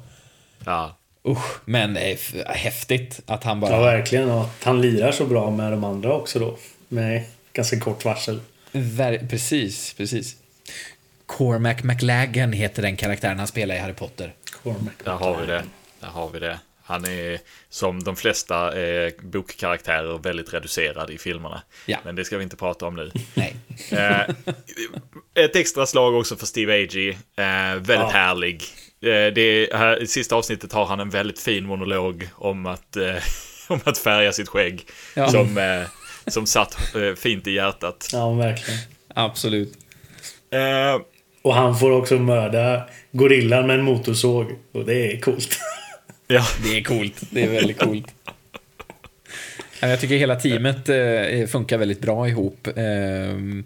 [0.64, 0.96] Ja.
[1.28, 3.70] Usch, men eh, häftigt att han bara...
[3.70, 4.30] ja, verkligen.
[4.30, 6.56] Och att han lirar så bra med de andra också då.
[6.88, 8.40] Med ganska kort varsel.
[8.72, 10.36] Ver- precis, precis.
[11.26, 14.32] Cormac McLagan heter den karaktären han spelar i Harry Potter.
[14.62, 14.92] Cormac.
[15.04, 15.64] Där har vi det.
[16.00, 16.58] Där har vi det.
[16.82, 21.62] Han är som de flesta eh, bokkaraktärer väldigt reducerad i filmerna.
[21.86, 21.98] Ja.
[22.04, 23.10] Men det ska vi inte prata om nu.
[23.34, 23.54] Nej.
[23.90, 24.20] Eh,
[25.44, 27.10] ett extra slag också för Steve Agee.
[27.10, 28.10] Eh, väldigt Ja.
[28.12, 28.64] härlig.
[29.02, 33.14] Eh, det här, I sista avsnittet har han en väldigt fin monolog om att, eh,
[33.68, 34.86] om att färga sitt skägg.
[35.16, 35.28] Ja.
[35.28, 35.82] Som, eh,
[36.26, 38.08] som satt eh, fint i hjärtat.
[38.12, 38.80] Ja, verkligen.
[39.14, 39.72] Absolut.
[40.50, 41.00] Eh,
[41.42, 42.82] Och han får också mörda
[43.12, 44.46] gorillan med en motorsåg.
[44.72, 45.58] Och det är coolt.
[46.26, 46.46] ja.
[46.64, 47.22] Det är coolt.
[47.30, 48.14] Det är väldigt coolt.
[49.80, 50.86] Ja, Jag tycker hela teamet
[51.50, 52.68] funkar väldigt bra ihop.
[52.76, 53.64] Ehm,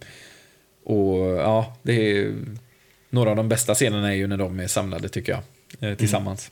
[0.85, 2.35] och ja, det är...
[3.15, 5.91] Några av de bästa scenerna är ju när de är samlade tycker jag.
[5.91, 6.51] eh, Tillsammans.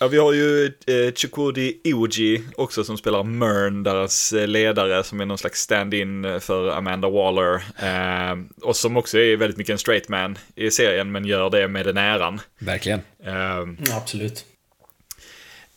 [0.00, 5.20] Ja, vi har ju eh, Chukwudi Iwoji också som spelar Mern, deras eh, ledare, som
[5.20, 7.54] är någon slags stand-in eh, för Amanda Waller.
[7.82, 11.68] Eh, och som också är väldigt mycket en straight man i serien, men gör det
[11.68, 12.40] med den äran.
[12.58, 13.00] Verkligen.
[13.24, 14.44] Eh, Absolut.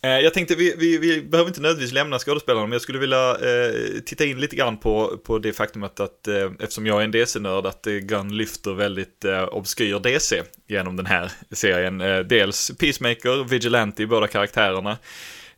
[0.04, 3.30] Eh, jag tänkte, vi, vi, vi behöver inte nödvändigtvis lämna skådespelarna, men jag skulle vilja
[3.30, 7.10] eh, titta in lite grann på, på det faktumet att, eh, eftersom jag är en
[7.10, 12.00] DC-nörd, att eh, Gunn lyfter väldigt eh, obskyr DC genom den här serien.
[12.00, 14.98] Eh, dels Peacemaker, Vigilante, båda karaktärerna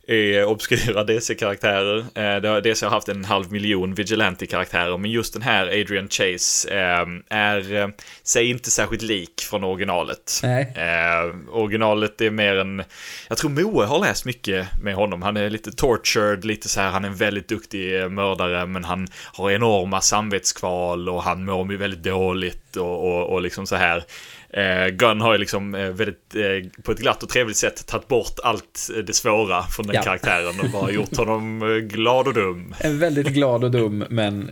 [0.07, 2.05] är obskyra DC-karaktärer.
[2.15, 7.05] Eh, DC har haft en halv miljon Vigilante-karaktärer, men just den här Adrian Chase eh,
[7.29, 7.87] är eh,
[8.23, 10.41] sig inte särskilt lik från originalet.
[10.75, 12.83] Eh, originalet är mer en,
[13.27, 15.21] jag tror Moe har läst mycket med honom.
[15.21, 18.83] Han är lite tortured, lite så här, han är en väldigt duktig eh, mördare, men
[18.83, 24.03] han har enorma samvetskval och han mår väldigt dåligt och, och, och liksom så här.
[24.57, 28.07] Eh, Gunn har ju liksom eh, väldigt, eh, på ett glatt och trevligt sätt tagit
[28.07, 30.01] bort allt det svåra från den Ja.
[30.01, 32.75] karaktären och bara gjort honom glad och dum.
[32.79, 34.49] En väldigt glad och dum, men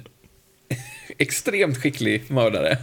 [1.18, 2.78] extremt skicklig mördare.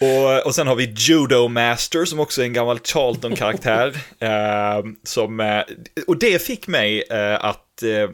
[0.00, 3.96] Och, och sen har vi Judo Master som också är en gammal Charlton-karaktär.
[4.18, 5.62] eh, som, eh,
[6.06, 7.82] och det fick mig eh, att...
[7.82, 8.10] Eh,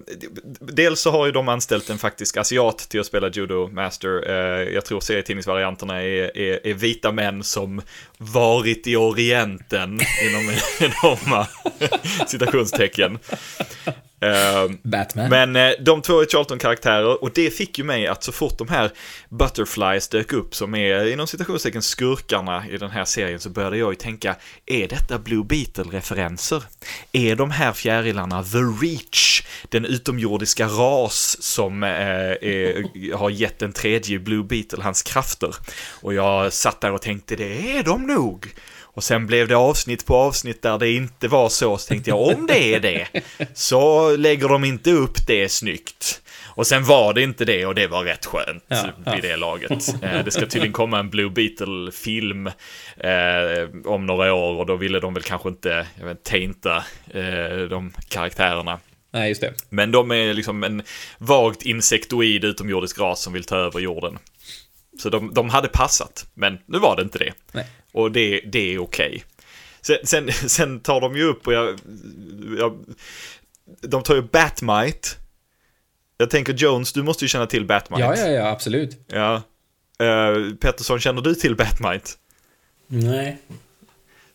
[0.61, 4.31] dels så har ju de anställt en faktisk asiat till att spela Judo Master.
[4.31, 7.83] Eh, jag tror serietidningsvarianterna är, är, är vita män som
[8.19, 11.47] varit i Orienten inom enorma
[12.27, 13.19] citationstecken.
[14.23, 15.31] Eh, Batman.
[15.31, 18.69] men eh, de två är Charlton-karaktärer och det fick ju mig att så fort de
[18.69, 18.91] här
[19.29, 23.93] Butterflies dök upp som är inom citationstecken skurkarna i den här serien så började jag
[23.93, 26.63] ju tänka, är detta Blue Beetle-referenser?
[27.13, 33.73] Är de här fjärilarna The Reach, den utomjordiska ras som eh, är, har gett den
[33.73, 35.55] tredje Blue Beetle hans krafter?
[36.01, 38.55] Och jag satt där och tänkte, det är de nog.
[38.93, 42.21] Och sen blev det avsnitt på avsnitt där det inte var så, så tänkte jag
[42.21, 43.07] om det är det,
[43.55, 46.23] så lägger de inte upp det snyggt.
[46.47, 49.15] Och sen var det inte det och det var rätt skönt Ja, ja.
[49.15, 49.95] vid det laget.
[50.03, 52.47] Eh, det ska tydligen komma en Blue Beetle-film
[52.97, 56.77] eh, om några år och då ville de väl kanske inte, jag vet, tainta
[57.11, 58.79] eh, de karaktärerna.
[59.13, 59.55] Nej, just det.
[59.69, 60.83] Men de är liksom en
[61.19, 64.19] vagt insektoid utomjordisk ras som vill ta över jorden.
[65.03, 67.33] Så de, de hade passat, men nu var det inte det.
[67.53, 67.67] Nej.
[67.93, 69.25] Och det, det är okej.
[69.81, 71.81] Sen, sen, sen tar de ju upp och jag,
[72.59, 72.85] jag...
[73.81, 75.09] De tar ju Batmite.
[76.17, 78.03] Jag tänker Jones, du måste ju känna till Batmite.
[78.03, 78.99] Ja, ja, ja, absolut.
[79.07, 79.43] ja.
[80.03, 82.11] Uh, Pettersson, känner du till Batmite?
[82.87, 83.39] Nej.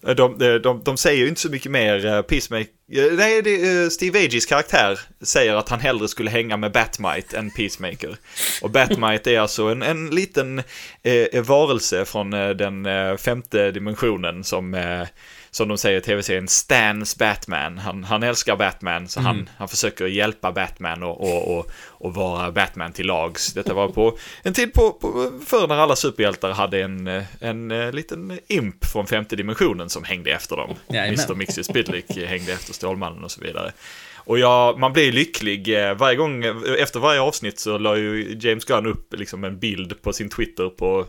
[0.08, 2.06] Eh, de, eh, de, de, säger ju inte så mycket mer.
[2.06, 2.72] Eh, Peacemaker...
[3.18, 8.18] Nej, det, Steve Agees karaktär säger att han hellre skulle hänga med Batmite än Peacemaker.
[8.62, 10.64] Och Batmite är alltså en, en liten
[11.04, 12.88] eh, varelse från den
[13.18, 15.08] femte dimensionen som, eh,
[15.56, 17.78] som de säger i tv-serien, Stans Batman.
[17.78, 22.52] Han, han älskar Batman, så han, han försöker hjälpa Batman och, och, och, och vara
[22.52, 23.54] Batman till lags.
[23.54, 27.72] Detta var på en tid på, på, förr när alla superhjältar hade en, eh, en,
[27.72, 30.76] en liten imp från femte dimensionen som hängde efter dem.
[30.88, 31.20] Jajamän.
[31.20, 31.36] Mr.
[31.36, 33.72] Mixie Spidlick hängde efter Stålmannen och så vidare.
[34.16, 35.88] Och ja, man blir lycklig.
[35.90, 36.44] eh, Varje gång,
[36.80, 40.70] efter varje avsnitt så la ju James Gunn upp liksom en bild på sin Twitter
[40.70, 41.06] på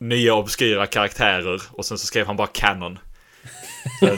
[0.00, 2.98] nya obskyra karaktärer och sen så skrev han bara Canon.
[4.00, 4.06] Så,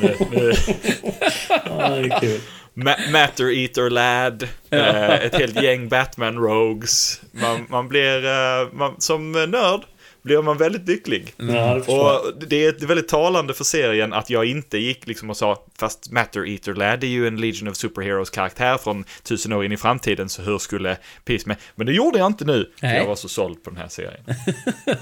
[1.65, 2.41] Ja, det är kul.
[2.75, 7.21] Ma- Matter Eater Lad, eh, ett helt gäng Batman Rogues.
[7.33, 9.81] Man, man blir, eh, man, som nörd
[10.23, 11.35] blir man väldigt lycklig.
[11.37, 11.45] Ja,
[11.87, 11.93] det.
[11.93, 16.11] Och det är väldigt talande för serien att jag inte gick liksom och sa fast
[16.11, 19.77] Matter Eater Lad är ju en Legion of Superheroes karaktär från tusen år in i
[19.77, 21.57] framtiden så hur skulle Peace med?
[21.75, 22.73] Men det gjorde jag inte nu.
[22.81, 22.97] För Nej.
[22.97, 24.25] jag var så såld på den här serien.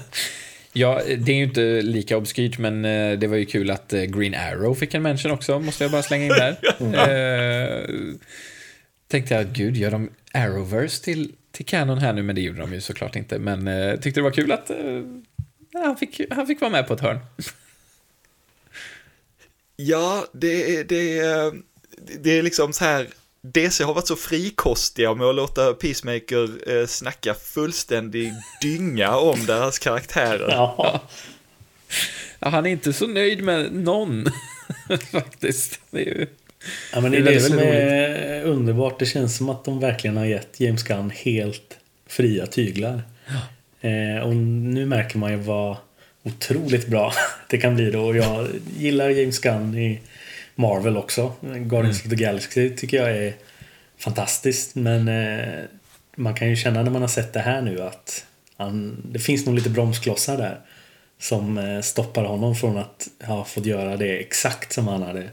[0.77, 4.03] Ja, det är ju inte lika obskyrt, men eh, det var ju kul att eh,
[4.03, 6.57] Green Arrow fick en mention också, måste jag bara slänga in där.
[7.79, 8.15] eh,
[9.07, 12.23] tänkte jag, gud, gör de Arrowverse till, till Canon här nu?
[12.23, 13.39] Men det gjorde de ju såklart inte.
[13.39, 14.77] Men eh, tyckte det var kul att eh,
[15.73, 17.19] han, fick, han fick vara med på ett hörn.
[19.75, 21.21] Ja, det, det,
[22.19, 23.07] det är liksom så här.
[23.53, 29.79] DC har varit så frikostiga med att låta Peacemaker eh, snacka fullständig dynga om deras
[29.79, 30.49] karaktärer.
[30.49, 31.01] Ja.
[32.39, 34.25] Ja, han är inte så nöjd med någon,
[35.11, 35.79] faktiskt.
[35.91, 36.27] Det är ju...
[36.93, 38.99] ja, men det är Det det, som är underbart.
[38.99, 43.01] Det känns som att de verkligen har gett James Gunn helt fria tyglar.
[43.81, 45.77] Eh, och nu märker man ju vad
[46.23, 47.13] otroligt bra
[47.49, 48.01] det kan bli då.
[48.01, 49.99] Och jag gillar James Gunn i
[50.57, 51.33] Marvel också.
[51.41, 53.33] Guardians of the Galaxy tycker jag är
[53.97, 54.75] fantastiskt.
[54.75, 55.63] Men eh,
[56.15, 58.25] man kan ju känna när man har sett det här nu att
[58.57, 60.59] han, det finns nog lite bromsklossar där.
[61.19, 65.23] Som eh, stoppar honom från att ha fått göra det exakt som han hade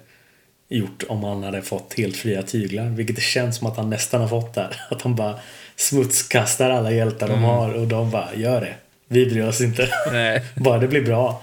[0.68, 2.84] gjort om han hade fått helt fria tyglar.
[2.88, 4.76] Vilket det känns som att han nästan har fått där.
[4.90, 5.38] Att han bara
[5.76, 8.74] smutskastar alla hjältar de har och de bara gör det.
[9.08, 9.88] Vi bryr oss inte.
[10.12, 10.42] Nej.
[10.54, 11.42] bara det blir bra.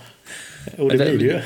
[0.78, 1.42] Och det det- blir det ju.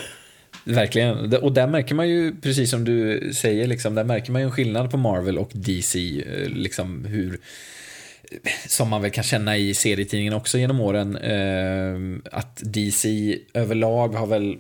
[0.66, 1.34] Verkligen.
[1.34, 4.52] Och där märker man ju, precis som du säger, liksom, där märker man ju en
[4.52, 6.24] skillnad på Marvel och DC.
[6.28, 7.40] Eh, liksom hur,
[8.68, 11.18] som man väl kan känna i serietidningen också genom åren.
[11.18, 14.58] Eh, att DC överlag har väl,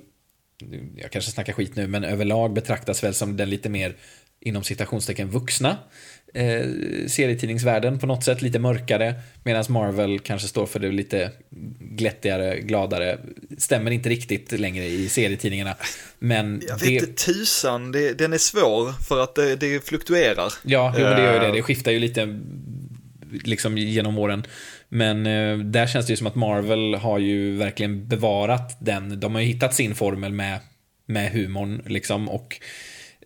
[0.98, 3.96] jag kanske snackar skit nu, men överlag betraktas väl som den lite mer
[4.40, 5.78] inom citationstecken vuxna
[6.36, 6.66] eh,
[7.08, 9.16] serietidningsvärlden på något sätt, lite mörkare.
[9.44, 11.32] Medan Marvel kanske står för det lite
[11.80, 13.20] glättigare, gladare.
[13.58, 15.76] Stämmer inte riktigt längre i serietidningarna.
[16.20, 20.54] Men Jag det, vet inte tusan, det, den är svår för att det, det fluktuerar.
[20.64, 21.46] Ja, jo, det gör ju det.
[21.48, 22.40] Eh, Det skiftar ju lite
[23.44, 24.46] liksom genom åren.
[24.90, 29.20] Men eh, där känns det ju som att Marvel har ju verkligen bevarat den.
[29.20, 30.60] De har ju hittat sin formel med,
[31.06, 32.60] med humorn liksom och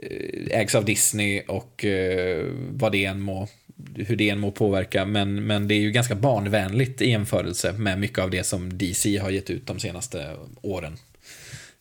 [0.04, 3.48] Eh, ägs av Disney och eh, vad det än må
[3.96, 8.00] hur det än må påverka, men, men det är ju ganska barnvänligt i jämförelse med
[8.00, 10.98] mycket av det som DC har gett ut de senaste åren.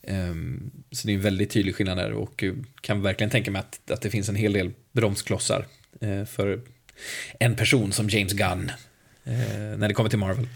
[0.02, 3.60] Ehm, så det är en väldigt tydlig skillnad där och eh, kan verkligen tänka mig
[3.60, 5.66] att, att det finns en hel del bromsklossar
[6.00, 6.60] eh, för
[7.38, 8.70] en person som James Gunn
[9.24, 10.48] eh, när det kommer till Marvel.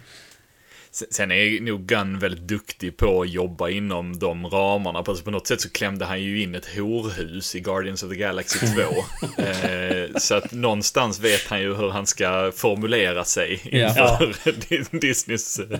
[1.10, 5.02] Sen- är nog Gunn väldigt duktig på att jobba inom de ramarna.
[5.02, 8.58] På något sätt så klämde han ju in ett horhus i Guardians of the Galaxy
[9.36, 9.42] 2.
[9.42, 14.18] eh, så att någonstans vet han ju hur han ska formulera sig Ja.
[14.22, 15.78] inför Disneys eh,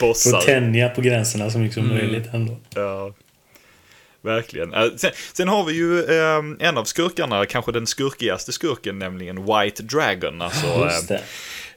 [0.00, 0.40] bossar.
[0.40, 2.56] tänja på gränserna så mycket som möjligt ändå.
[2.74, 3.14] Ja,
[4.22, 4.74] verkligen.
[4.74, 9.36] Eh, Sen, sen har vi ju eh, en av skurkarna, kanske den skurkigaste skurken, nämligen
[9.46, 10.42] White Dragon.
[10.42, 11.20] Alltså, det.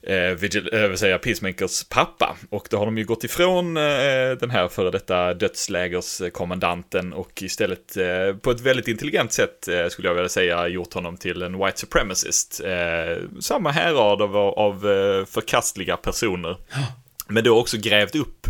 [0.04, 2.38] Eh, Vigil, eh, vill säga Peacemakers pappa.
[2.50, 3.84] Och då har de ju gått ifrån eh,
[4.40, 10.16] den här före detta dödslägerskommandanten och istället eh, på ett väldigt intelligent sätt skulle jag
[10.16, 12.62] vilja säga gjort honom till en white supremacist.
[13.40, 14.80] Samma härad av, av
[15.30, 16.58] förkastliga personer.
[17.28, 18.48] Men då också grävt upp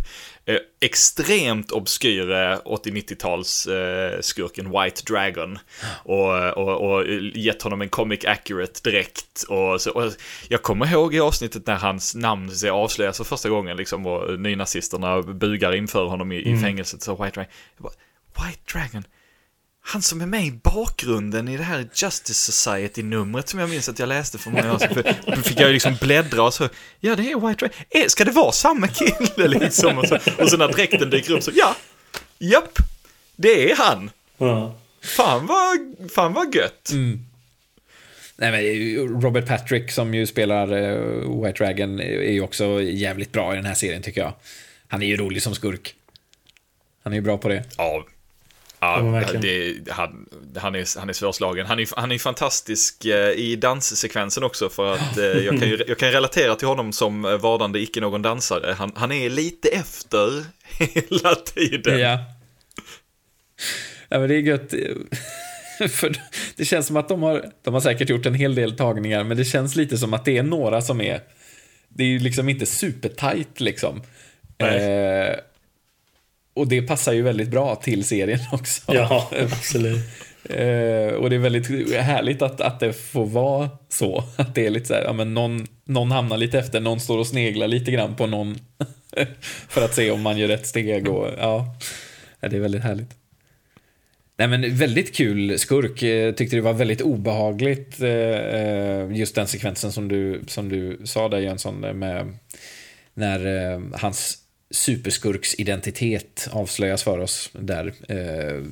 [0.79, 5.59] extremt obskyre 80-90-tals eh, White Dragon.
[6.03, 9.43] Och, och, och gett honom en comic accurate dräkt.
[9.49, 10.13] Och, så, och
[10.47, 15.21] jag kommer ihåg i avsnittet när hans namn avslöjas för första gången liksom, och nynazisterna
[15.21, 17.01] bugar inför honom i, i fängelset.
[17.01, 17.93] Så White Dragon, bara,
[18.45, 19.03] White Dragon?
[19.83, 23.99] Han som är med i bakgrunden i det här Justice Society-numret som jag minns att
[23.99, 25.03] jag läste för många år sedan.
[25.25, 26.69] Då fick jag ju liksom bläddra och så,
[26.99, 27.75] ja det är White Dragon.
[27.89, 29.97] Eh, Ska det vara samma kille liksom?
[29.97, 31.75] Och så, och så när dräkten dyker upp så, ja,
[32.39, 32.77] japp,
[33.35, 34.09] det är han.
[34.37, 34.75] Ja.
[35.01, 35.77] Fan vad,
[36.11, 36.91] fan vad gött.
[38.35, 43.53] Nej, men Robert Patrick som ju spelar eh, White Dragon är ju också jävligt bra
[43.53, 44.33] i den här serien tycker jag.
[44.87, 45.95] Han är ju rolig som skurk.
[47.03, 47.63] Han är ju bra på det.
[47.77, 48.05] Ja,
[48.83, 50.25] Ja, det, han,
[50.57, 51.65] han, är, han är svårslagen.
[51.65, 55.97] Han är, han är fantastisk eh, i danssekvensen också för att eh, jag, kan jag
[55.97, 58.73] kan relatera till honom som vardande icke någon dansare.
[58.73, 60.45] Han, han är lite efter
[60.79, 61.99] hela tiden.
[61.99, 62.17] Ja.
[64.09, 64.73] ja, men det är gött.
[65.91, 66.15] För
[66.55, 69.37] det känns som att de har, de har säkert gjort en hel del tagningar, men
[69.37, 71.21] det känns lite som att det är några som är,
[71.89, 74.01] det är ju liksom inte supertight liksom.
[74.57, 74.81] Nej.
[74.81, 75.35] Eh,
[76.61, 78.81] och det passar ju väldigt bra till serien också.
[78.93, 79.99] Ja, absolut.
[80.43, 84.23] Eh, och det är väldigt härligt att, att det får vara så.
[84.35, 87.17] Att det är lite så här, ja men någon, någon hamnar lite efter, någon står
[87.17, 88.59] och sneglar lite grann på någon.
[89.69, 91.75] för att se om man gör rätt steg och ja.
[92.39, 93.09] ja det är väldigt härligt.
[94.37, 96.03] Nej men väldigt kul skurk.
[96.03, 101.29] Eh, Tyckte det var väldigt obehagligt eh, just den sekvensen som du, som du sa
[101.29, 102.37] där Jönsson med
[103.13, 104.40] när hans
[104.71, 107.93] superskurks identitet avslöjas för oss där.
[108.07, 108.63] Eh,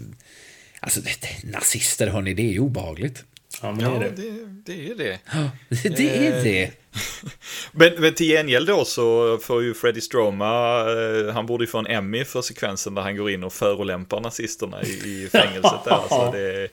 [0.79, 3.23] alltså det, nazister hörni, det är ju obehagligt.
[3.61, 4.21] Ja, men det är Ja, det.
[4.21, 5.19] det, det är det.
[5.83, 6.71] Det, det är det.
[7.71, 11.77] Men, men till gengäld då så får ju Freddie Stroma, eh, han borde ju få
[11.77, 15.91] en Emmy för sekvensen där han går in och förolämpar nazisterna i, i fängelset där.
[15.91, 16.67] Alltså det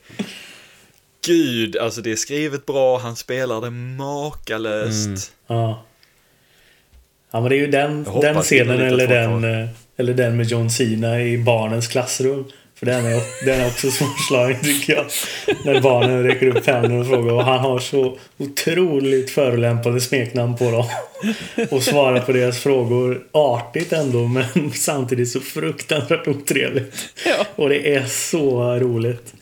[1.27, 5.33] Gud, alltså det är skrivet bra, han spelar det makalöst.
[5.47, 5.85] Ja.
[7.31, 10.71] Ja, men det är ju den, den scenen eller den, eh, eller den med John
[10.71, 12.45] Cena i barnens klassrum.
[12.79, 15.07] För den är, den är också svårslagen tycker jag.
[15.65, 20.71] När barnen räcker upp händerna och frågar och han har så otroligt förolämpande smeknamn på
[20.71, 20.85] dem.
[21.71, 26.95] Och svarar på deras frågor artigt ändå men samtidigt så fruktansvärt otrevligt.
[27.27, 27.47] Ja.
[27.57, 29.35] Och det är så roligt.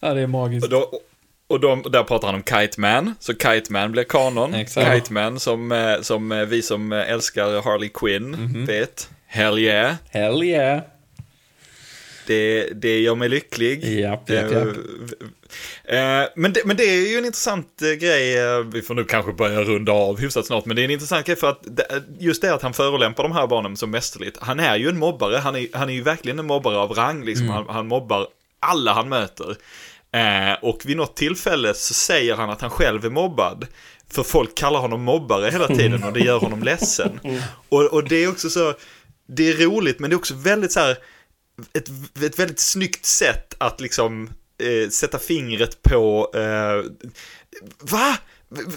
[0.00, 0.64] Ja, det är magiskt.
[0.64, 1.00] Och, då,
[1.48, 4.54] och de, där pratar han om Kite Man, så Kite Man blir kanon.
[4.54, 4.94] Exakt.
[4.94, 8.66] Kite Man som, eh, som eh, vi som eh, älskar Harley Quinn Mhm.
[8.66, 9.10] vet.
[9.26, 9.94] Hell yeah.
[10.10, 10.80] Hell yeah.
[12.26, 13.84] Det, det gör mig lycklig.
[14.00, 14.68] Japp, japp, japp.
[16.36, 19.92] Men, det, men det är ju en intressant grej, vi får nu kanske börja runda
[19.92, 21.62] av hyfsat snart, men det är en intressant grej för att
[22.18, 24.38] just det att han förolämpar de här barnen så mästerligt.
[24.40, 27.24] Han är ju en mobbare, han är, han är ju verkligen en mobbare av rang,
[27.24, 27.46] liksom.
[27.46, 27.56] Mm.
[27.56, 28.26] han, han mobbar
[28.60, 29.56] alla han möter.
[30.12, 33.66] Eh, och vid något tillfälle så säger han att han själv är mobbad.
[34.10, 37.20] För folk kallar honom mobbare hela tiden och det gör honom ledsen.
[37.68, 38.74] Och, och det är också så,
[39.28, 40.96] det är roligt men det är också väldigt så här,
[41.72, 41.88] ett,
[42.24, 44.30] ett väldigt snyggt sätt att liksom
[44.62, 46.90] eh, sätta fingret på, eh,
[47.80, 48.16] va?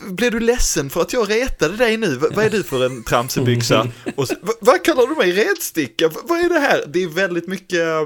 [0.05, 2.15] Blev du ledsen för att jag retade dig nu?
[2.17, 3.87] V- vad är du för en tramsebyxa?
[4.15, 6.07] Och så, "Va- vad kallar du mig retsticka?
[6.07, 6.83] V- vad är det här?
[6.87, 8.01] Det är väldigt mycket, eh,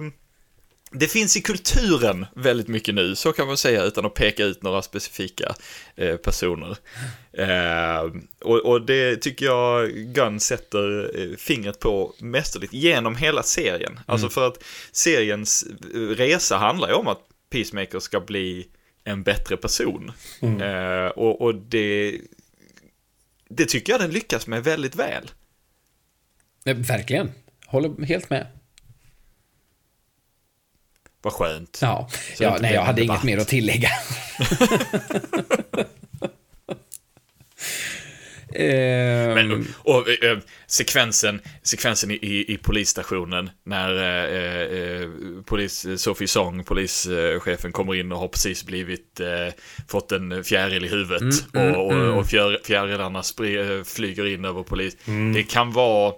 [0.99, 4.63] det finns i kulturen väldigt mycket nu, så kan man säga utan att peka ut
[4.63, 5.55] några specifika
[5.95, 6.77] eh, personer.
[7.33, 13.99] Eh, och, och det tycker jag Gunn sätter eh, fingret på mästerligt genom hela serien.
[14.05, 18.67] Alltså för att seriens eh, resa handlar ju om att Peacemaker ska bli
[19.03, 20.11] en bättre person.
[20.41, 22.19] Eh, och, och det,
[23.49, 25.31] det tycker jag den lyckas med väldigt väl.
[26.65, 27.31] Eh, Verkligen.
[27.65, 28.47] Håller helt med.
[31.25, 31.79] Vad skönt.
[31.81, 33.23] Ja, Så ja nej, jag hade debatt.
[33.23, 33.89] inget mer att tillägga.
[38.55, 45.09] Ehm, Men, och, eh, sekvensen, sekvensen i, i, i polisstationen när eh, eh,
[45.45, 49.53] polis, Sophie Song, polischefen, kommer in och har precis blivit, eh,
[49.87, 54.63] fått en fjäril i huvudet och, och, och fjär, fjärilarna spri, eh, flyger in över
[54.63, 54.97] polis.
[55.33, 56.13] Det kan vara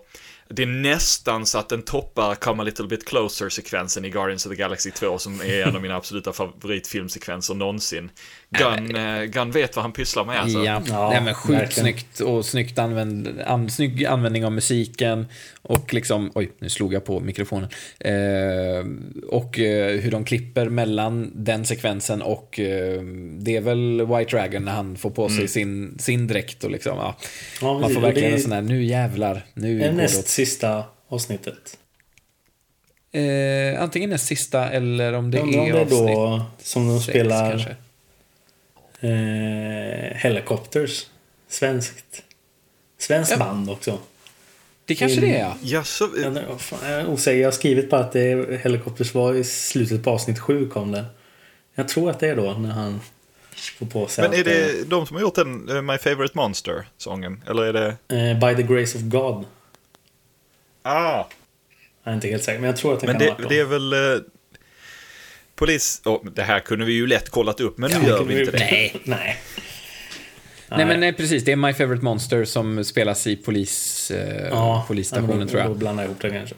[0.50, 4.52] det är nästan så att den toppar Come a little bit closer-sekvensen i Guardians of
[4.52, 8.10] the Galaxy 2 som är en av mina absoluta favoritfilmsekvenser någonsin.
[8.50, 10.64] Gunn, eh, Gunn vet vad han pysslar med alltså.
[10.64, 11.84] Ja, Ja, nej, men sjukt verkligen.
[11.84, 15.26] snyggt och snyggt använd, an, snygg användning av musiken
[15.68, 17.70] och liksom, oj, nu slog jag på mikrofonen.
[18.00, 18.86] Eh,
[19.30, 23.02] och eh, hur de klipper mellan den sekvensen och eh,
[23.40, 25.48] det är väl White Dragon när han får på sig Mm.
[25.48, 27.16] sin, sin dräkt och liksom, ja.
[27.62, 30.28] Ja, Man får verkligen en är- sån här, nu jävlar, nu Är näst åt.
[30.28, 31.78] sista avsnittet.
[33.12, 36.88] Eh, antingen näst sista eller om det Jag undrar om är det är då som
[36.88, 37.76] de sex, spelar kanske.
[39.02, 41.06] eh, Helicopters.
[41.50, 42.24] Svenskt.
[43.00, 43.38] Svenskt Ja.
[43.38, 44.00] band också.
[44.88, 45.58] Det kanske det är, ja.
[45.62, 47.40] Ja, så, Jag, vad fan, jag är osäker.
[47.40, 50.92] Jag har skrivit på att det är, Helicopters var i slutet på avsnitt sju kom
[50.92, 51.06] det.
[51.76, 53.02] Jag tror att det är då när han
[53.80, 56.38] får på sig Men är att, det de som har gjort den eh, My Favorite
[56.38, 57.44] Monster-sången?
[57.50, 57.88] Eller är det...
[58.16, 59.46] eh, By the Grace of God.
[60.82, 61.24] Ah!
[62.04, 63.50] Jag är inte helt säker, men jag tror att det Men kan det, ha varit
[63.50, 63.94] det är väl...
[63.94, 64.22] Eh,
[65.56, 66.02] polis...
[66.06, 68.52] Oh, det här kunde vi ju lätt kollat upp, men nu Ja, gör vi inte
[68.52, 68.58] det.
[68.60, 69.02] Nej.
[69.04, 69.38] Nej.
[70.70, 74.86] Nej men nej, precis, det är My Favorite Monster som spelas i polis, eh, Ja,
[74.88, 75.78] polisstationen då, tror Då jag.
[75.78, 76.56] blandar jag ihop det kanske.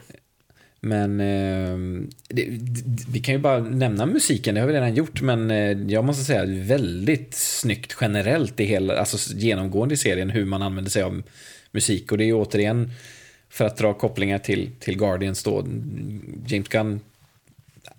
[0.82, 5.22] Men eh, det, det, vi kan ju bara nämna musiken, det har vi redan gjort,
[5.22, 10.45] men eh, jag måste säga väldigt snyggt generellt i hela, alltså genomgående i serien hur
[10.45, 11.22] man använder sig av
[11.72, 12.12] musik.
[12.12, 12.91] Och det är ju återigen,
[13.49, 15.66] för att dra kopplingar till, till Guardians då,
[16.47, 16.99] James Gunn,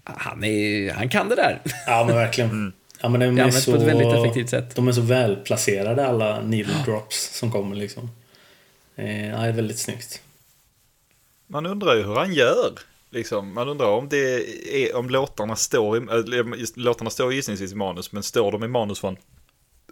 [0.05, 1.61] han, är, han kan det där.
[1.87, 2.73] Ja, men verkligen.
[3.01, 4.77] Ja, men de Det är används så, på ett väldigt effektivt sätt.
[4.77, 8.11] De är så välplacerade alla needle drops som kommer liksom.
[8.97, 10.23] Eh, ja, det är väldigt snyggt.
[11.47, 12.73] Man undrar ju hur han gör.
[13.11, 14.45] Liksom, man undrar om, det
[14.75, 18.69] är, om låtarna står i, äh, låtarna står gissningsvis i manus, men står de i
[18.69, 19.17] manus från,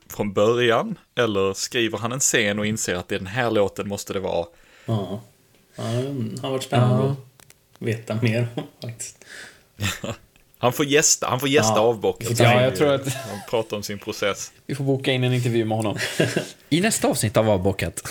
[0.09, 0.99] från början?
[1.15, 4.21] Eller skriver han en scen och inser att det är den här låten måste det
[4.21, 4.47] vara?
[4.87, 5.21] Ja.
[5.77, 7.11] ja det har varit spännande Ja.
[7.13, 7.19] att
[7.79, 9.25] veta mer om faktiskt.
[10.59, 11.81] Han får gästa, han får gästa Ja.
[11.81, 12.39] avbocket.
[12.41, 14.53] Ja, jag tror att Han pratar om sin process.
[14.67, 15.97] vi får boka in en intervju med honom.
[16.71, 18.03] I nästa avsnitt av Avbockat.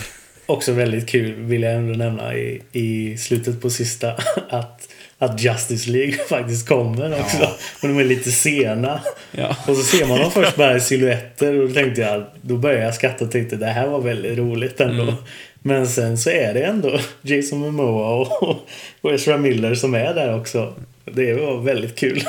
[0.46, 4.12] Också väldigt kul vill jag ändå nämna i, i slutet på sista
[4.50, 4.88] att,
[5.18, 7.42] att Justice League faktiskt kommer också.
[7.82, 9.00] Och de är lite sena.
[9.32, 9.56] Ja.
[9.66, 12.84] Och så ser man dem först bara i silhuetter och då tänkte jag, då började
[12.84, 15.02] jag skratta och tänkte det här var väldigt roligt ändå.
[15.02, 15.14] Mm.
[15.62, 18.56] Men sen så är det ändå Jason Momoa och,
[19.00, 20.74] och Ezra Miller som är där också.
[21.12, 22.22] Det var väldigt kul.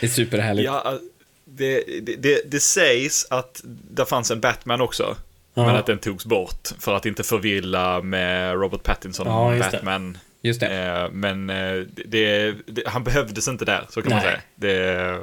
[0.00, 0.66] Det är superhärligt.
[0.66, 0.98] Ja,
[1.44, 5.16] det, det, det, det sägs att det fanns en Batman också.
[5.54, 5.66] Ja.
[5.66, 9.76] Men att den togs bort för att inte förvilla med Robert Pattinson Ja, just det.
[9.76, 10.18] Batman.
[10.42, 10.66] Just det.
[10.66, 11.76] Eh, Men eh,
[12.06, 14.28] det, det, han behövdes inte där, så kan man Nej.
[14.28, 14.40] säga.
[14.54, 15.18] Det,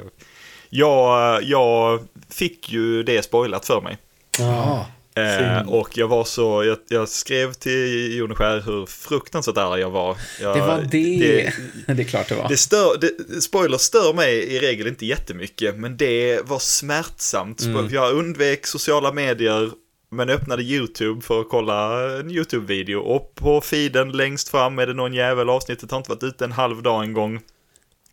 [0.70, 3.98] jag, jag fick ju det spoilat för mig.
[4.38, 4.86] Ja.
[5.18, 10.16] Eh, och jag var så, jag, jag skrev till Joneskär hur fruktansvärt arg jag var.
[10.40, 11.52] Jag, Det var det.
[11.86, 12.48] Det, är klart det var.
[12.48, 17.62] det stör, det, spoilers stör mig i regel inte jättemycket, men det var smärtsamt.
[17.62, 17.88] Mm.
[17.90, 19.70] Jag undvek sociala medier,
[20.10, 22.98] men öppnade YouTube för att kolla en YouTube-video.
[22.98, 26.52] Och på feeden längst fram är det någon jävel, avsnittet har inte varit ute en
[26.52, 27.40] halv dag en gång,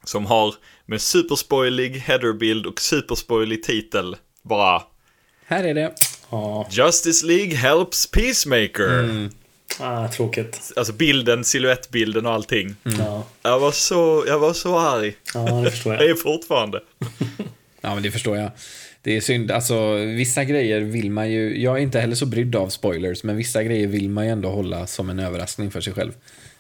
[0.03, 4.81] som har med superspoilig headerbild och superspoilig titel bara
[5.45, 5.93] Här är det.
[6.35, 8.99] Ja, Justice League helps Peacemaker.
[8.99, 9.29] Mm.
[9.79, 10.71] ah, tråkigt.
[10.75, 12.75] Alltså bilden, silhuettbilden och allting.
[12.83, 15.15] Ja, Jag var så, jag var så arg.
[15.33, 16.09] ja, det förstår Jag jag.
[16.09, 16.79] är fortfarande.
[17.81, 18.51] Ja, men det förstår jag.
[19.01, 22.55] Det är synd, alltså vissa grejer vill man ju, jag är inte heller så brydd
[22.55, 25.93] av spoilers, men vissa grejer vill man ju ändå hålla som en överraskning för sig
[25.93, 26.11] själv.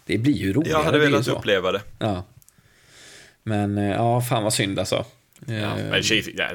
[0.05, 0.77] Det blir ju roligare.
[0.79, 1.81] Jag hade det velat uppleva det.
[1.99, 2.23] Ja.
[3.43, 5.05] Men eh, ja, fan vad synd alltså.
[5.45, 6.49] Ja, Eh, men tjej, ja,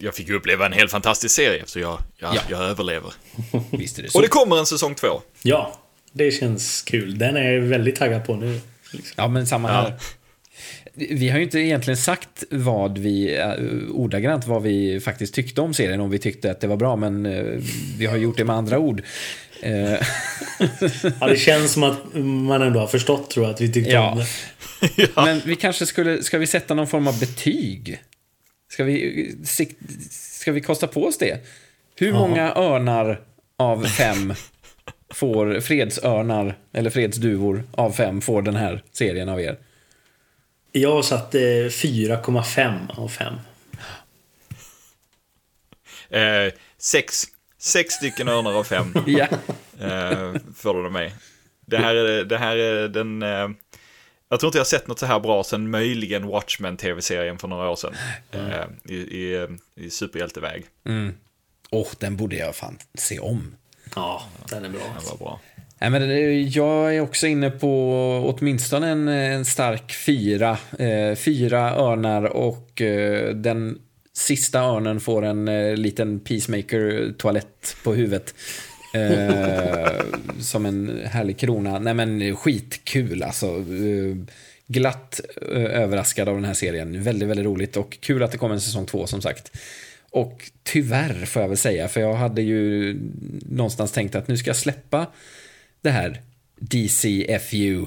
[0.00, 2.40] jag fick ju uppleva en helt fantastisk serie, så jag, jag, Ja.
[2.50, 3.12] jag överlever.
[3.70, 4.18] Visst är det så.
[4.18, 5.20] Och det kommer en säsong två.
[5.42, 5.80] Ja,
[6.12, 7.18] det känns kul.
[7.18, 8.60] Den är jag väldigt taggad på nu.
[8.92, 9.12] Liksom.
[9.16, 9.74] Ja, men samma Ja.
[9.74, 9.94] här.
[10.94, 15.74] Vi har ju inte egentligen sagt vad vi, uh, ordagrant vad vi faktiskt tyckte om
[15.74, 17.44] serien, om vi tyckte att det var bra, men eh,
[17.98, 19.02] vi har gjort det med andra ord.
[19.62, 19.92] Eh,
[21.20, 24.10] Ja, det känns som att man ändå har förstått tror jag att vi tyckte Ja.
[24.10, 24.18] om
[24.96, 25.08] det.
[25.24, 27.98] Men vi kanske skulle, ska vi sätta någon form av betyg?
[28.72, 29.36] Ska vi,
[30.10, 31.46] ska vi kosta på oss det?
[31.96, 33.20] Hur många örnar
[33.56, 34.34] av fem
[35.14, 39.58] får fredsörnar, eller fredsduvor av fem får den här serien av er?
[40.72, 43.34] Jag har satt eh, 4,5 av 5.
[46.10, 47.24] Eh, sex,
[47.58, 49.26] sex stycken örnar av fem Ja.
[49.80, 51.14] eh, får du av mig.
[51.66, 53.22] Det här är, det här är den...
[53.22, 53.48] Eh,
[54.30, 57.48] jag tror inte jag har sett något så här bra sen möjligen Watchmen tv-serien för
[57.48, 57.94] några år sedan.
[58.30, 60.64] Eh, i, i, I superhjälteväg.
[61.70, 63.54] Åh, den borde jag fan se om.
[63.94, 64.80] Ja, den är bra.
[65.00, 65.40] Det var bra.
[65.80, 70.58] Nej, men jag är också inne på åtminstone en, en stark fyra.
[70.78, 73.78] Eh, fyra örnar och eh, den
[74.12, 78.34] sista örnen får en eh, liten peacemaker-toalett på huvudet.
[78.92, 80.02] Eh,
[80.40, 81.78] som en härlig krona.
[81.78, 83.46] Nej men skitkul alltså.
[83.46, 84.16] Eh,
[84.66, 85.20] glatt
[85.52, 87.02] eh, överraskad av den här serien.
[87.02, 89.56] Väldigt, väldigt roligt och kul att det kommer en säsong två som sagt.
[90.10, 92.96] Och tyvärr får jag väl säga, för jag hade ju
[93.42, 95.06] någonstans tänkt att nu ska jag släppa
[95.80, 96.20] det här
[96.60, 97.86] DCFU.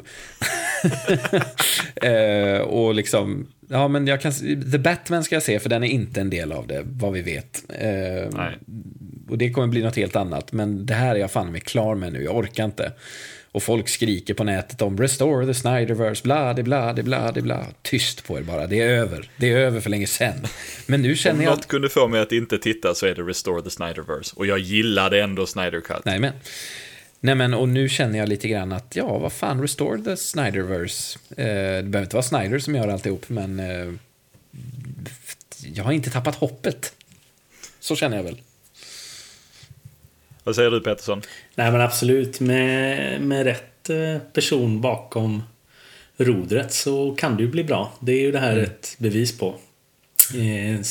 [2.09, 4.31] eh, och liksom, ja men jag kan,
[4.71, 7.21] The Batman ska jag se för den är inte en del av det, vad vi
[7.21, 7.63] vet.
[7.69, 8.57] Eh, Nej
[9.29, 11.95] och det kommer bli något helt annat, men det här är jag fan med klar
[11.95, 12.91] med nu, jag orkar inte.
[13.51, 17.41] Och folk skriker på nätet om Restore the Snyderverse, bla, de bla, de bla, de
[17.41, 17.65] bla.
[17.81, 19.29] Tyst på er bara, det är över.
[19.37, 20.47] Det är över för länge sedan.
[20.85, 21.55] Men nu Om känner jag...
[21.55, 24.33] något kunde få mig att inte titta så är det Restore the Snyderverse.
[24.35, 26.05] Och jag gillade ändå Snyder Cut.
[26.05, 26.33] Nej men.
[27.19, 31.19] Nej men och nu känner jag lite grann att ja, vad fan, restore the Snyderverse.
[31.29, 33.93] Eh, det behöver inte vara Snyder som gör alltihop, men eh,
[35.73, 36.93] jag har inte tappat hoppet.
[37.79, 38.41] Så känner jag väl.
[40.43, 41.21] Vad säger du Petersson?
[41.55, 42.39] Nej men absolut.
[42.39, 45.43] Med, med rätt eh, person bakom
[46.17, 47.93] rodret så kan det ju bli bra.
[47.99, 49.55] Det är ju det här ett bevis på.
[50.35, 50.81] Eh,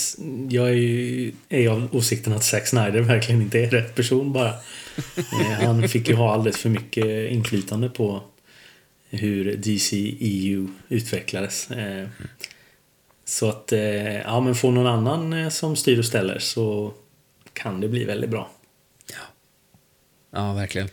[0.49, 4.55] Jag är ju är av åsikten att Zack Snyder verkligen inte är rätt person bara.
[5.17, 8.23] Eh, Han fick ju ha alldeles för mycket inflytande på
[9.11, 11.69] hur DC EU utvecklades.
[13.25, 13.73] Så att,
[14.25, 16.93] ja men få någon annan som styr och ställer så
[17.53, 18.51] kan det bli väldigt bra.
[20.33, 20.89] Ja, verkligen.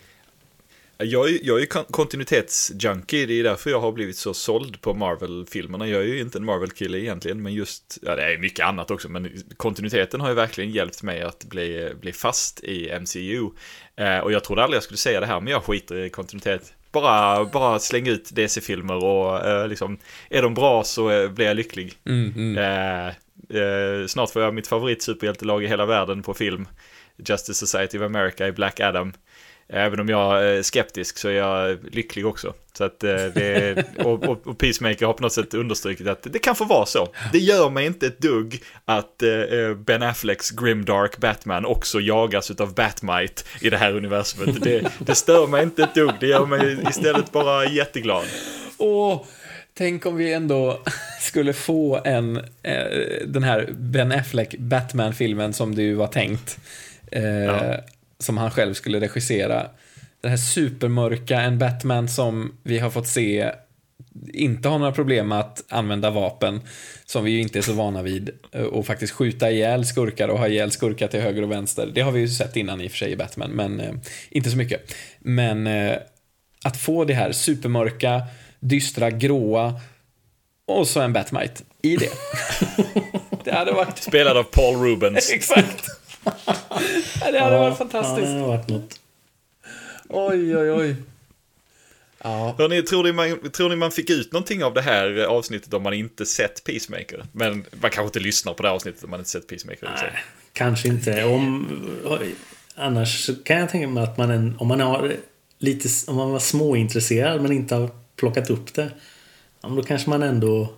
[1.02, 4.80] Jag är, jag är ju kon- kontinuitetsjunkie, det är därför jag har blivit så såld
[4.80, 5.86] på Marvel-filmerna.
[5.88, 9.08] Jag är ju inte en Marvel-kille egentligen, men just, ja det är mycket annat också,
[9.08, 13.50] men kontinuiteten har ju verkligen hjälpt mig att bli, bli fast i MCU.
[13.96, 16.72] Eh, och jag trodde aldrig jag skulle säga det här, men jag skiter i kontinuitet.
[16.92, 19.98] Bara, bara släng ut DC-filmer och eh, liksom,
[20.30, 21.92] är de bra så eh, blir jag lycklig.
[22.06, 23.14] Mm, mm.
[24.08, 26.68] Snart får jag mitt favoritsuperhjältelag i hela världen på film.
[27.16, 29.12] Justice Society of America i Black Adam.
[29.72, 32.54] Även om jag är skeptisk så är jag lycklig också.
[32.72, 36.38] Så att eh, det, och, och, och Peacemaker har på något sätt understrukit att det
[36.38, 37.08] kan få vara så.
[37.32, 42.74] Det gör mig inte ett dugg att eh, Ben Afflecks grimdark Batman också jagas utav
[42.74, 44.62] Batmite i det här universumet.
[44.62, 48.24] Det, det stör mig inte ett dugg, det gör mig istället bara jätteglad.
[48.78, 49.24] Åh,
[49.74, 50.80] tänk om vi ändå
[51.20, 52.84] skulle få en, eh,
[53.26, 56.58] den här Ben Affleck Batman-filmen som du var tänkt.
[57.12, 57.74] Eh, Ja.
[58.20, 59.66] Som han själv skulle regissera.
[60.20, 63.52] Den här supermörka, en Batman som vi har fått se
[64.32, 66.60] inte har några problem med att använda vapen,
[67.06, 70.38] som vi ju inte är så vana vid, eh, och faktiskt skjuta ihjäl skurkar och
[70.38, 71.90] ha ihjäl skurkar till höger och vänster.
[71.94, 73.92] Det har vi ju sett innan i och för sig i Batman, men eh,
[74.30, 74.94] inte så mycket.
[75.18, 75.96] Men eh,
[76.64, 78.22] att få det här supermörka,
[78.60, 79.80] dystra, gråa
[80.66, 82.10] och så en Batmite i det.
[83.44, 83.98] det hade varit...
[83.98, 85.30] Spelad av Paul Rubens.
[85.34, 85.84] Exakt!
[86.24, 88.26] Det hade varit Ja, fantastiskt.
[88.26, 89.00] det har varit något.
[90.08, 90.96] Oj, oj, oj.
[92.22, 95.74] Ja, Hörrni, tror, ni man, tror ni man fick ut någonting av det här avsnittet
[95.74, 97.24] om man inte sett Peacemaker?
[97.32, 99.90] Men man kanske inte lyssnar på det här avsnittet om man inte sett Peacemaker.
[100.02, 100.12] Nej,
[100.52, 101.24] kanske inte.
[101.24, 101.68] Om,
[102.74, 105.16] annars så kan jag tänka mig att man, en, om man har
[105.58, 108.90] lite, om man var småintresserad men inte har plockat upp det.
[109.60, 110.74] Då kanske man ändå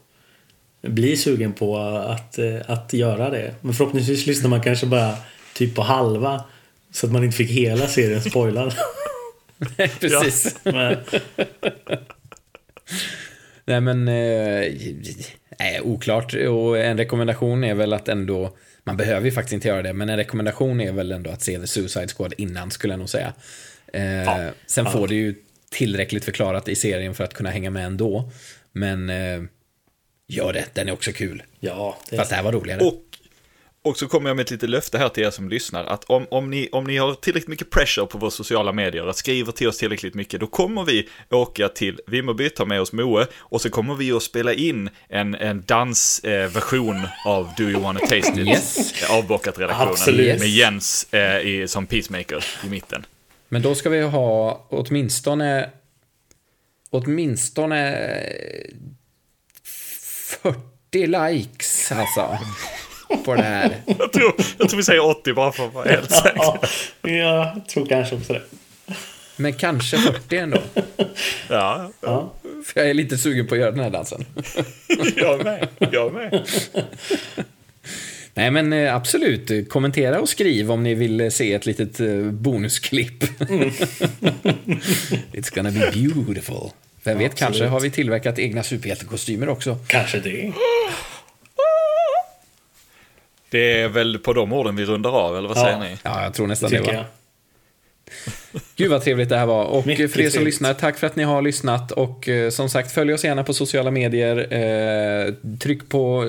[0.83, 3.55] blir sugen på att, eh, att göra det.
[3.61, 5.16] Men förhoppningsvis lyssnar man kanske bara
[5.55, 6.45] typ på halva.
[6.93, 8.74] Så att man inte fick hela serien spoilad.
[10.01, 10.57] precis.
[10.64, 10.97] Men,
[13.64, 14.72] Nej men, eh,
[15.59, 16.35] nej, oklart.
[16.35, 20.09] Och en rekommendation är väl att ändå, man behöver ju faktiskt inte göra det, men
[20.09, 23.33] en rekommendation är väl ändå att se The Suicide Squad innan, skulle jag nog säga.
[23.93, 25.35] Eh, sen får det ju
[25.70, 28.30] tillräckligt förklarat i serien för att kunna hänga med ändå.
[28.72, 29.43] Men, eh,
[30.33, 31.43] gör det, den är också kul.
[31.61, 32.85] ja, det, Fast det här var roligare.
[32.85, 33.03] Och,
[33.85, 35.85] och så kommer jag med ett litet löfte här till er som lyssnar.
[35.85, 39.16] Att om, om, ni, om ni har tillräckligt mycket pressure på våra sociala medier, att
[39.16, 43.26] skriva till oss tillräckligt mycket, då kommer vi åka till Vimmerby, ta med oss Moe,
[43.39, 48.01] och så kommer vi att spela in en, en dansversion eh, av Do You Wanna
[48.01, 48.49] Taste It?
[48.49, 49.03] Yes.
[49.03, 49.93] Eh, Avbockat-redaktionen.
[49.93, 50.41] Absolut.
[50.41, 53.07] Med Jens eh, i, som peacemaker i mitten.
[53.49, 55.70] Men då ska vi ha åtminstone
[56.91, 57.99] åtminstone
[60.43, 62.39] 40 likes alltså.
[63.24, 63.76] På det här.
[63.99, 66.37] Jag tror, jag tror vi säger 80 bara för att vara helt säker.
[66.37, 66.59] ja,
[67.03, 68.43] jag tror kanske också det.
[69.37, 70.59] Men kanske 40 ändå.
[71.49, 72.33] Ja, Ja.
[72.64, 74.24] För jag är lite sugen på att göra den här dansen.
[75.16, 75.68] jag med.
[75.93, 76.49] Jag med.
[78.35, 82.16] Nej men eh, absolut, kommentera och skriv om ni vill eh, se ett litet eh,
[82.16, 83.24] bonusklipp.
[85.33, 86.70] It's gonna be beautiful.
[87.05, 89.78] Vem vet, kanske har vi tillverkat egna superhjältekostymer också.
[89.86, 90.53] Kanske det.
[93.50, 95.62] Det är väl på de orden vi rundar av, eller vad Ja.
[95.64, 95.96] säger ni?
[96.03, 97.05] Ja, jag tror nästan det Tycker va.
[98.76, 99.64] Gud vad trevligt det här var.
[99.64, 100.46] Och Mycket för er som trevligt.
[100.55, 101.92] lyssnar, tack för att ni har lyssnat.
[101.92, 104.53] Och eh, som sagt, följ oss gärna på sociala medier.
[104.53, 106.24] Eh, tryck på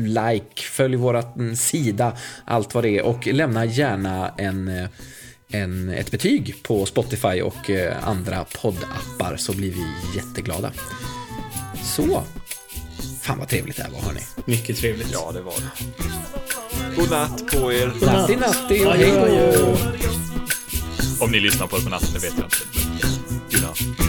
[0.00, 3.02] like, följ vår sida, allt vad det är.
[3.02, 4.86] Och lämna gärna en, eh,
[5.48, 9.86] en, ett betyg på Spotify och eh, andra poddappar så blir vi
[10.16, 10.72] jätteglada.
[11.82, 12.22] Så.
[13.22, 14.20] Fan vad trevligt det här var hörni.
[14.44, 15.08] Mycket trevligt.
[15.12, 15.94] Ja, det var det.
[16.96, 17.92] God natt på er.
[18.06, 19.12] Natti natti och hej.
[21.20, 22.56] Om ni lyssnar på det på natten, det vet jag inte.
[23.50, 24.03] God natt.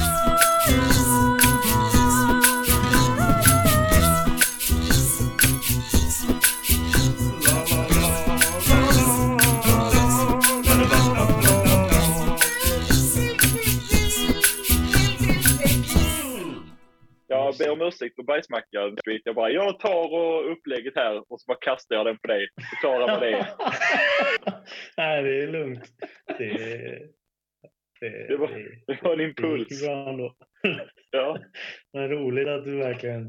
[17.59, 18.97] Jag ber om ursäkt på bajsmackan.
[19.23, 22.47] Jag bara, jag tar och upplägget här och så bara kastar jag den på dig.
[22.69, 23.45] Förklara vad det är.
[24.97, 25.83] Nej, det är lugnt.
[26.37, 26.99] Det är...
[27.99, 29.81] Det, Det var- Det var en impuls.
[31.11, 31.37] Ja.
[31.93, 33.27] Men roligt att du verkligen...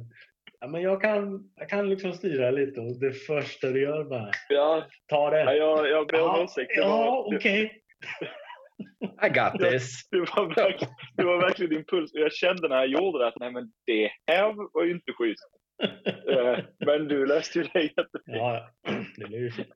[0.61, 4.31] Ja, men jag, kan, jag kan liksom styra lite och det första du gör bara,
[4.49, 5.41] Ja, ta det.
[5.41, 6.73] ja, jag, jag ber om ursäkt.
[6.77, 7.83] Ja okej.
[9.23, 10.09] I got this.
[10.11, 12.13] det, var verkligen, det var verkligen impuls.
[12.13, 15.13] Och jag kände när jag gjorde det att nej, men det här var ju inte
[15.13, 15.45] schysst.
[16.31, 18.23] Eh, Men du löste ju det jättefint.
[18.25, 18.71] Ja,
[19.17, 19.75] det blir ju fint.